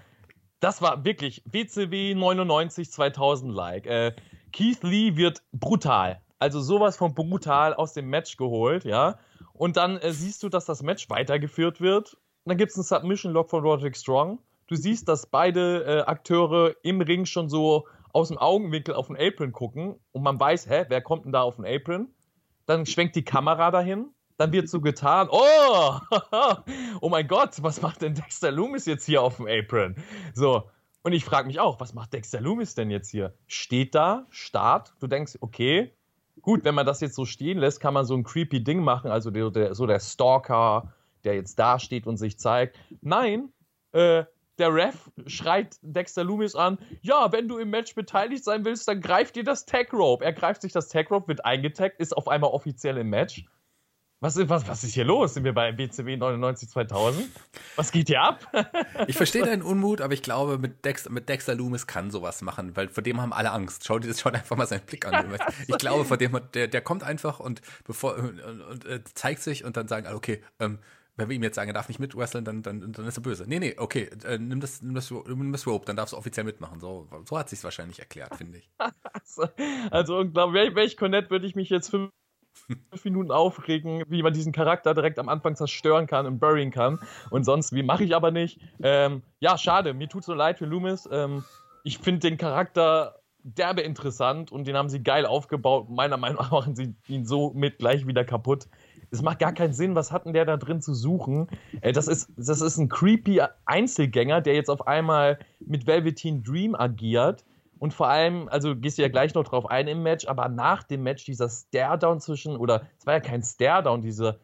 [0.59, 3.86] das war wirklich WCW 99 2000 like.
[3.86, 4.13] Äh,
[4.51, 6.21] Keith Lee wird brutal.
[6.39, 9.17] Also sowas von brutal aus dem Match geholt, ja.
[9.53, 12.13] Und dann äh, siehst du, dass das Match weitergeführt wird.
[12.13, 14.39] Und dann gibt es einen Submission-Lock von Roderick Strong.
[14.67, 19.17] Du siehst, dass beide äh, Akteure im Ring schon so aus dem Augenwinkel auf den
[19.17, 22.13] Apron gucken und man weiß, hä, wer kommt denn da auf den Apron?
[22.65, 25.99] Dann schwenkt die Kamera dahin, dann wird so getan, oh,
[27.01, 29.95] oh mein Gott, was macht denn Dexter Loomis jetzt hier auf dem Apron?
[30.34, 30.69] So,
[31.03, 33.34] und ich frage mich auch, was macht Dexter Loomis denn jetzt hier?
[33.47, 35.93] Steht da, Start, du denkst, okay,
[36.41, 39.11] gut, wenn man das jetzt so stehen lässt, kann man so ein creepy Ding machen,
[39.11, 42.79] also der, der, so der Stalker, der jetzt da steht und sich zeigt.
[43.01, 43.49] Nein,
[43.91, 44.23] äh,
[44.59, 49.01] der Ref schreit Dexter Loomis an, ja, wenn du im Match beteiligt sein willst, dann
[49.01, 50.23] greif dir das Tag Rope.
[50.23, 53.45] Er greift sich das Tag Rope, wird eingetaggt, ist auf einmal offiziell im Match.
[54.24, 55.34] Was, was, was ist hier los?
[55.34, 57.30] Sind wir bei BCW 99 2000?
[57.76, 58.47] Was geht hier ab?
[59.07, 62.74] ich verstehe deinen Unmut, aber ich glaube, mit Dexter, mit Dexter Loomis kann sowas machen,
[62.78, 63.84] weil vor dem haben alle Angst.
[63.86, 65.38] Schau dir das schon einfach mal seinen Blick an.
[65.67, 69.41] Ich glaube, vor dem, der, der kommt einfach und bevor und, und, und äh, zeigt
[69.41, 70.80] sich und dann sagen alle, okay, ähm,
[71.17, 73.24] wenn wir ihm jetzt sagen, er darf nicht mit wresteln, dann, dann, dann ist er
[73.24, 73.43] böse.
[73.45, 76.45] Nee, nee, okay, äh, nimm, das, nimm, das, nimm das Rope, dann darfst du offiziell
[76.45, 76.80] mitmachen.
[76.80, 78.71] So, so hat sich's wahrscheinlich erklärt, finde ich.
[79.91, 80.74] also unglaublich.
[80.76, 81.89] Welch Connect würde ich mich jetzt
[82.53, 86.99] fünf Minuten aufregen, wie man diesen Charakter direkt am Anfang zerstören kann und burying kann.
[87.29, 88.59] Und sonst, wie mache ich aber nicht.
[88.81, 91.07] Ähm, ja, schade, mir tut so leid für Loomis.
[91.11, 91.43] Ähm,
[91.83, 95.89] ich finde den Charakter derbe interessant und den haben sie geil aufgebaut.
[95.89, 98.67] Meiner Meinung nach machen sie ihn so mit gleich wieder kaputt.
[99.11, 101.47] Es macht gar keinen Sinn, was hat denn der da drin zu suchen?
[101.81, 106.73] Äh, das, ist, das ist ein creepy Einzelgänger, der jetzt auf einmal mit Velveteen Dream
[106.73, 107.43] agiert.
[107.84, 110.84] Und vor allem, also gehst du ja gleich noch drauf ein im Match, aber nach
[110.84, 114.39] dem Match dieser Stare-Down zwischen, oder es war ja kein Stare-Down, diese,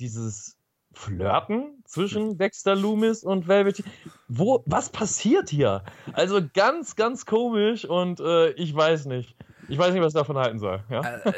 [0.00, 0.58] dieses
[0.92, 3.86] Flirten zwischen Dexter Loomis und Velveteen.
[4.26, 5.84] Wo, was passiert hier?
[6.14, 9.36] Also ganz, ganz komisch und äh, ich weiß nicht.
[9.70, 10.82] Ich weiß nicht, was ich davon halten soll.
[10.90, 11.00] Ja?
[11.02, 11.32] Äh,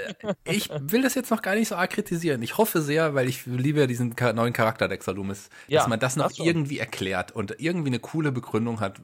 [0.45, 2.43] ich will das jetzt noch gar nicht so arg kritisieren.
[2.43, 6.01] Ich hoffe sehr, weil ich liebe ja diesen neuen Charakter Dexter Loomis, ja, dass man
[6.01, 9.01] das noch das irgendwie erklärt und irgendwie eine coole Begründung hat,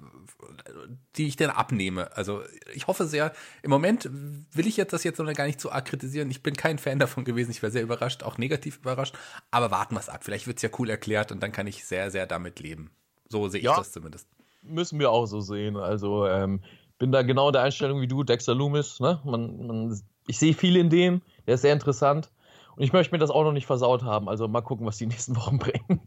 [1.16, 2.16] die ich dann abnehme.
[2.16, 5.70] Also ich hoffe sehr, im Moment will ich jetzt das jetzt noch gar nicht so
[5.70, 6.30] arg kritisieren.
[6.30, 7.50] Ich bin kein Fan davon gewesen.
[7.50, 9.16] Ich war sehr überrascht, auch negativ überrascht.
[9.50, 10.24] Aber warten wir es ab.
[10.24, 12.90] Vielleicht wird es ja cool erklärt und dann kann ich sehr, sehr damit leben.
[13.28, 14.28] So sehe ich ja, das zumindest.
[14.62, 15.76] Müssen wir auch so sehen.
[15.76, 16.60] Also ähm,
[16.98, 19.00] bin da genau der Einstellung wie du, Dexter Loomis.
[19.00, 19.20] Ne?
[19.24, 22.30] Man, man, ich sehe viel in dem, der ist sehr interessant.
[22.76, 24.28] Und ich möchte mir das auch noch nicht versaut haben.
[24.28, 26.00] Also mal gucken, was die nächsten Wochen bringen.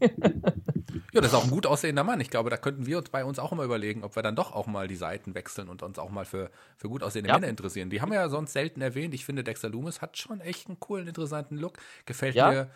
[1.12, 2.20] ja, das ist auch ein gut aussehender Mann.
[2.20, 4.52] Ich glaube, da könnten wir uns bei uns auch mal überlegen, ob wir dann doch
[4.52, 7.34] auch mal die Seiten wechseln und uns auch mal für, für gut aussehende ja.
[7.34, 7.90] Männer interessieren.
[7.90, 9.12] Die haben wir ja sonst selten erwähnt.
[9.12, 11.78] Ich finde, Dexter Loomis hat schon echt einen coolen, interessanten Look.
[12.06, 12.50] Gefällt ja.
[12.50, 12.70] mir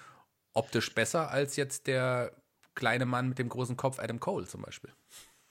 [0.52, 2.32] optisch besser als jetzt der
[2.74, 4.92] kleine Mann mit dem großen Kopf Adam Cole zum Beispiel.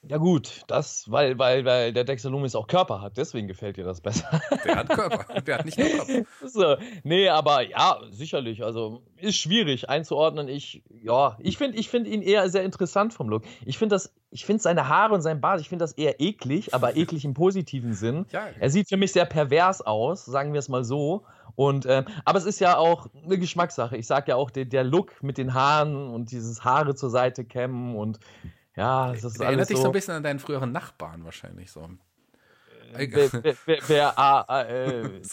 [0.07, 3.83] Ja gut, das, weil, weil, weil der Dexter Loomis auch Körper hat, deswegen gefällt dir
[3.83, 4.41] das besser.
[4.65, 6.09] Der hat Körper, der hat nicht nur Kopf.
[6.45, 10.47] So, nee, aber ja, sicherlich, also ist schwierig einzuordnen.
[10.47, 13.43] Ich, ja, ich finde ich find ihn eher sehr interessant vom Look.
[13.65, 16.73] Ich finde das, ich finde seine Haare und sein Bart, ich finde das eher eklig,
[16.73, 18.25] aber eklig im positiven Sinn.
[18.31, 18.47] Ja.
[18.59, 21.23] Er sieht für mich sehr pervers aus, sagen wir es mal so.
[21.55, 23.95] Und, ähm, aber es ist ja auch eine Geschmackssache.
[23.95, 27.45] Ich sage ja auch, der, der Look mit den Haaren und dieses Haare zur Seite
[27.45, 28.19] kämmen und
[28.75, 31.89] ja, das ist Der erinnert dich so ein bisschen an deinen früheren Nachbarn wahrscheinlich so.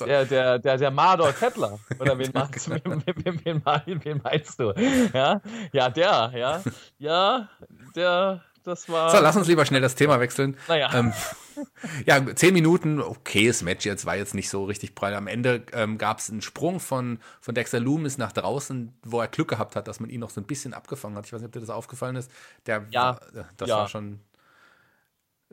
[0.06, 1.78] Der, der, der, der Mador Kettler.
[1.98, 4.72] Oder wen meinst, wen, wen, wen, wen meinst du?
[5.12, 5.40] Ja,
[5.72, 6.62] ja der, ja.
[6.98, 7.48] Ja,
[7.94, 9.10] der, das war.
[9.10, 10.56] So, lass uns lieber schnell das Thema wechseln.
[10.68, 10.90] Naja.
[10.94, 11.12] Ähm,
[12.06, 15.14] ja, zehn Minuten, okayes Match jetzt, war jetzt nicht so richtig prall.
[15.14, 19.28] Am Ende ähm, gab es einen Sprung von, von Dexter Loomis nach draußen, wo er
[19.28, 21.26] Glück gehabt hat, dass man ihn noch so ein bisschen abgefangen hat.
[21.26, 22.30] Ich weiß nicht, ob dir das aufgefallen ist.
[22.66, 23.18] Der, ja,
[23.56, 23.78] das ja.
[23.78, 24.20] war schon.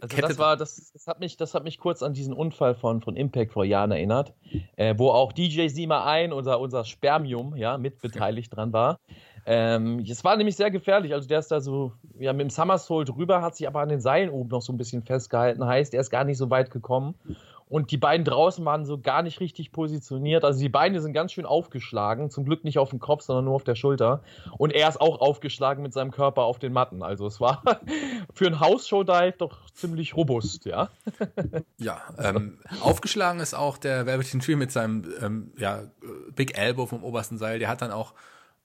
[0.01, 3.01] Also das war, das, das, hat mich, das hat mich kurz an diesen Unfall von,
[3.01, 4.33] von Impact vor Jahren erinnert,
[4.77, 8.99] äh, wo auch DJ Sima ein, unser, unser Spermium, ja, mitbeteiligt dran war.
[9.45, 11.13] Ähm, es war nämlich sehr gefährlich.
[11.13, 14.01] Also der ist da so, ja, mit dem Somersault rüber, hat sich aber an den
[14.01, 15.65] Seilen oben noch so ein bisschen festgehalten.
[15.65, 17.15] Heißt, er ist gar nicht so weit gekommen.
[17.69, 20.43] Und die beiden draußen waren so gar nicht richtig positioniert.
[20.43, 22.31] Also die Beine sind ganz schön aufgeschlagen.
[22.31, 24.23] Zum Glück nicht auf dem Kopf, sondern nur auf der Schulter.
[24.57, 27.03] Und er ist auch aufgeschlagen mit seinem Körper auf den Matten.
[27.03, 27.61] Also es war
[28.33, 30.89] für einen House-Show-Dive doch ziemlich robust, ja.
[31.77, 35.83] ja, ähm, aufgeschlagen ist auch der Velveteen Tree mit seinem ähm, ja,
[36.35, 37.59] Big Elbow vom obersten Seil.
[37.59, 38.15] Der hat dann auch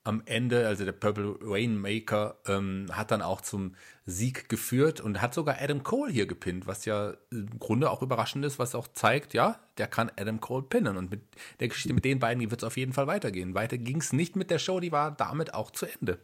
[0.04, 3.74] am Ende, also der Purple Rainmaker, ähm, hat dann auch zum
[4.04, 8.44] Sieg geführt und hat sogar Adam Cole hier gepinnt, was ja im Grunde auch überraschend
[8.44, 10.98] ist, was auch zeigt, ja, der kann Adam Cole pinnen.
[10.98, 11.22] Und mit
[11.58, 13.54] der Geschichte mit den beiden wird es auf jeden Fall weitergehen.
[13.54, 16.18] Weiter ging es nicht mit der Show, die war damit auch zu Ende.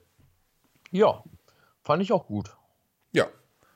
[0.91, 1.24] Ja,
[1.83, 2.55] fand ich auch gut.
[3.12, 3.28] Ja,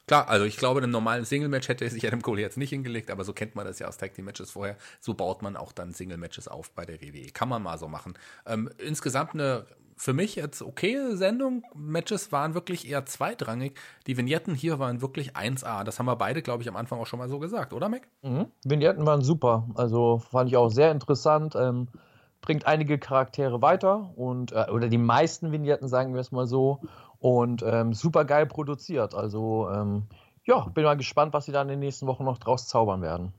[0.07, 3.11] Klar, also ich glaube, in einem normalen Single-Match hätte sich Adam Cole jetzt nicht hingelegt,
[3.11, 4.77] aber so kennt man das ja aus Tag Team Matches vorher.
[5.01, 7.31] So baut man auch dann Single-Matches auf bei der WWE.
[7.33, 8.13] Kann man mal so machen.
[8.45, 9.65] Ähm, insgesamt eine
[9.97, 11.63] für mich jetzt okay Sendung.
[11.75, 13.79] Matches waren wirklich eher zweitrangig.
[14.07, 15.85] Die Vignetten hier waren wirklich 1A.
[15.85, 18.09] Das haben wir beide, glaube ich, am Anfang auch schon mal so gesagt, oder Mac?
[18.23, 18.47] Mhm.
[18.65, 19.69] Vignetten waren super.
[19.75, 21.55] Also fand ich auch sehr interessant.
[21.57, 21.89] Ähm,
[22.41, 26.81] bringt einige Charaktere weiter und äh, oder die meisten Vignetten, sagen wir es mal so.
[27.19, 29.15] Und ähm, super geil produziert.
[29.15, 30.05] Also ähm,
[30.45, 33.33] ja, bin mal gespannt, was sie da in den nächsten Wochen noch draus zaubern werden.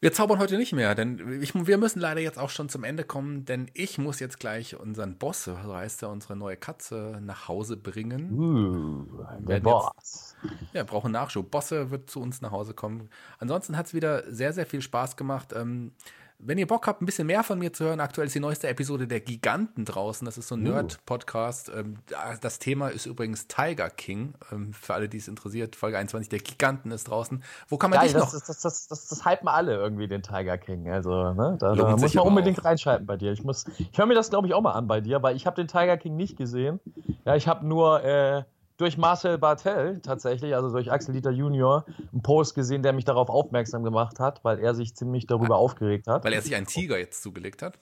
[0.00, 3.02] Wir zaubern heute nicht mehr, denn ich, wir müssen leider jetzt auch schon zum Ende
[3.02, 7.48] kommen, denn ich muss jetzt gleich unseren Boss, so heißt er, unsere neue Katze, nach
[7.48, 8.30] Hause bringen.
[8.38, 10.36] Uh, der Boss.
[10.42, 11.50] Jetzt, ja, brauchen Nachschub.
[11.50, 13.08] Bosse wird zu uns nach Hause kommen.
[13.38, 15.54] Ansonsten hat es wieder sehr, sehr viel Spaß gemacht.
[15.54, 15.92] Ähm,
[16.38, 18.68] wenn ihr Bock habt, ein bisschen mehr von mir zu hören, aktuell ist die neueste
[18.68, 20.24] Episode der Giganten draußen.
[20.24, 20.70] Das ist so ein uh.
[20.70, 21.70] Nerd-Podcast.
[21.74, 21.98] Ähm,
[22.40, 24.34] das Thema ist übrigens Tiger King.
[24.52, 27.42] Ähm, für alle, die es interessiert, Folge 21 der Giganten ist draußen.
[27.68, 28.30] Wo kann man Geil, dich noch?
[28.30, 30.90] Das, das, das, das, das hypen alle irgendwie, den Tiger King.
[30.90, 31.56] Also, ne?
[31.58, 32.64] Da, da muss man unbedingt auch.
[32.64, 33.32] reinschalten bei dir.
[33.32, 33.42] Ich,
[33.78, 35.68] ich höre mir das, glaube ich, auch mal an bei dir, weil ich habe den
[35.68, 36.80] Tiger King nicht gesehen.
[37.24, 38.04] Ja, ich habe nur.
[38.04, 38.44] Äh,
[38.76, 43.28] durch Marcel Bartel tatsächlich, also durch Axel Dieter Junior, einen Post gesehen, der mich darauf
[43.28, 46.24] aufmerksam gemacht hat, weil er sich ziemlich darüber aufgeregt hat.
[46.24, 47.78] Weil er sich einen Tiger jetzt zugelegt hat?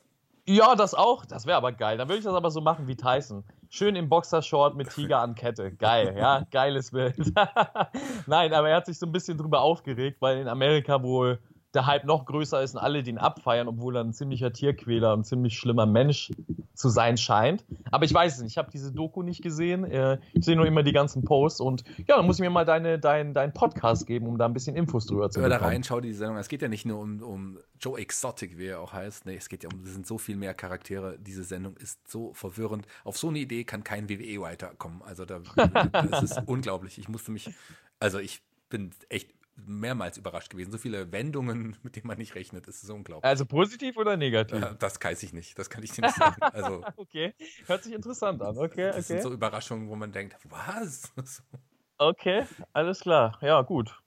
[0.47, 1.24] Ja, das auch.
[1.24, 1.97] Das wäre aber geil.
[1.97, 3.45] Dann würde ich das aber so machen wie Tyson.
[3.70, 5.72] Schön im Boxershort mit Tiger an Kette.
[5.72, 7.16] Geil, ja, geiles Bild.
[8.26, 11.40] Nein, aber er hat sich so ein bisschen drüber aufgeregt, weil in Amerika wohl
[11.72, 15.24] der Hype noch größer ist und alle den abfeiern, obwohl er ein ziemlicher Tierquäler und
[15.24, 16.30] ziemlich schlimmer Mensch
[16.75, 17.64] zu sein scheint.
[17.91, 19.85] Aber ich weiß es nicht, ich habe diese Doku nicht gesehen.
[19.85, 22.64] Äh, ich sehe nur immer die ganzen Posts und ja, dann muss ich mir mal
[22.64, 25.62] deine, dein, deinen Podcast geben, um da ein bisschen Infos drüber zu Hör bekommen.
[25.62, 26.37] da rein, schau die Sendung.
[26.37, 29.27] Es geht ja nicht nur um, um Joe Exotic, wie er auch heißt.
[29.27, 31.18] Nee, es geht ja um, es sind so viel mehr Charaktere.
[31.18, 32.87] Diese Sendung ist so verwirrend.
[33.05, 35.03] Auf so eine Idee kann kein WWE-Writer kommen.
[35.03, 35.41] Also da,
[35.93, 36.99] das ist unglaublich.
[36.99, 37.51] Ich musste mich,
[38.01, 40.73] also ich bin echt mehrmals überrascht gewesen.
[40.73, 43.31] So viele Wendungen, mit denen man nicht rechnet, das ist unglaublich.
[43.31, 44.63] Also positiv oder negativ?
[44.63, 46.37] Äh, das weiß ich nicht, das kann ich dir nicht sagen.
[46.53, 47.35] Also, okay,
[47.67, 48.59] hört sich interessant an.
[48.59, 49.09] Okay, das okay.
[49.09, 51.13] sind so Überraschungen, wo man denkt, was?
[51.99, 53.39] okay, alles klar.
[53.43, 54.04] Ja, gut.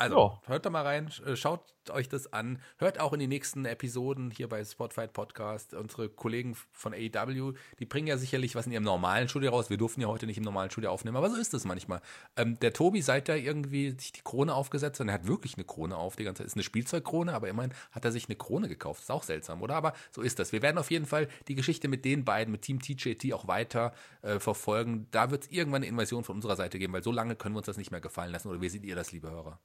[0.00, 0.40] Also, ja.
[0.46, 2.60] hört da mal rein, äh, schaut euch das an.
[2.78, 5.74] Hört auch in die nächsten Episoden hier bei Spotfight Podcast.
[5.74, 9.68] Unsere Kollegen von AEW, die bringen ja sicherlich was in ihrem normalen Studio raus.
[9.68, 12.00] Wir durften ja heute nicht im normalen Studio aufnehmen, aber so ist es manchmal.
[12.36, 15.54] Ähm, der Tobi, seit er irgendwie sich die Krone aufgesetzt hat, und er hat wirklich
[15.54, 18.36] eine Krone auf die ganze Zeit, ist eine Spielzeugkrone, aber immerhin hat er sich eine
[18.36, 19.02] Krone gekauft.
[19.02, 19.74] Ist auch seltsam, oder?
[19.74, 20.52] Aber so ist das.
[20.52, 23.92] Wir werden auf jeden Fall die Geschichte mit den beiden, mit Team TJT auch weiter
[24.22, 25.08] äh, verfolgen.
[25.10, 27.58] Da wird es irgendwann eine Invasion von unserer Seite geben, weil so lange können wir
[27.58, 28.48] uns das nicht mehr gefallen lassen.
[28.48, 29.58] Oder wie seht ihr das, liebe Hörer?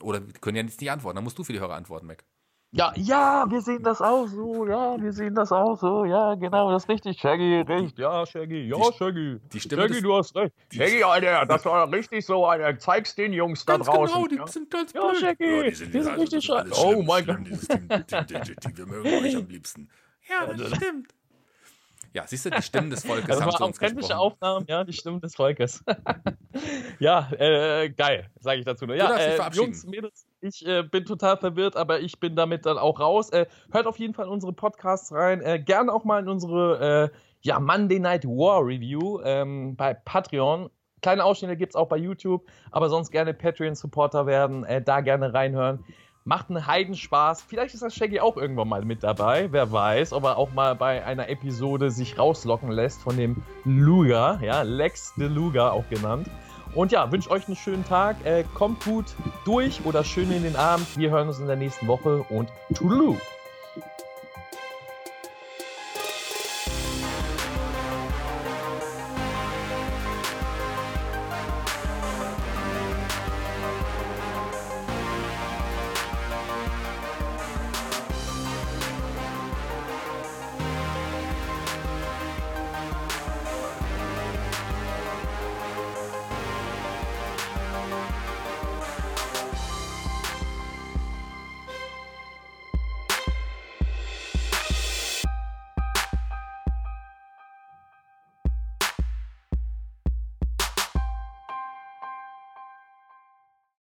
[0.00, 2.24] Oder wir können ja jetzt nicht antworten, dann musst du für die Hörer antworten, Mac.
[2.72, 6.70] Ja, ja, wir sehen das auch so, ja, wir sehen das auch so, ja, genau,
[6.72, 9.40] das ist richtig, Shaggy, recht, ja, Shaggy, ja, die, Shaggy.
[9.52, 10.52] Die Stimme Shaggy, des, du hast recht.
[10.70, 14.14] Shaggy, Alter, das war richtig so, Alter, zeig's den Jungs da ganz draußen.
[14.14, 14.46] Genau, die ja.
[14.46, 15.04] sind ganz blöd.
[15.04, 16.72] Ja, Shaggy, ja, die sind, die sind richtig scheiße.
[16.76, 17.38] Oh mein Gott.
[17.38, 19.88] Wir mögen euch am liebsten.
[20.28, 21.14] Ja, das stimmt.
[22.16, 24.12] Ja, siehst du, die Stimmen des Volkes das haben zu uns gesprochen.
[24.12, 25.84] Aufnahmen, ja, die Stimmen des Volkes.
[26.98, 28.96] ja, äh, geil, sage ich dazu nur.
[28.96, 33.00] Ja, äh, Jungs, Mädels, ich äh, bin total verwirrt, aber ich bin damit dann auch
[33.00, 33.28] raus.
[33.28, 35.42] Äh, hört auf jeden Fall in unsere Podcasts rein.
[35.42, 40.70] Äh, gerne auch mal in unsere äh, ja, Monday Night War Review ähm, bei Patreon.
[41.02, 45.34] Kleine Ausschnitte gibt es auch bei YouTube, aber sonst gerne Patreon-Supporter werden, äh, da gerne
[45.34, 45.84] reinhören.
[46.26, 47.42] Macht einen Heidenspaß.
[47.42, 49.46] Vielleicht ist das Shaggy auch irgendwann mal mit dabei.
[49.52, 54.40] Wer weiß, ob er auch mal bei einer Episode sich rauslocken lässt von dem Luga,
[54.42, 56.28] ja, Lex de Luga auch genannt.
[56.74, 58.16] Und ja, wünsche euch einen schönen Tag.
[58.24, 59.14] Äh, kommt gut
[59.44, 60.98] durch oder schön in den Abend.
[60.98, 63.16] Wir hören uns in der nächsten Woche und Toodaloo.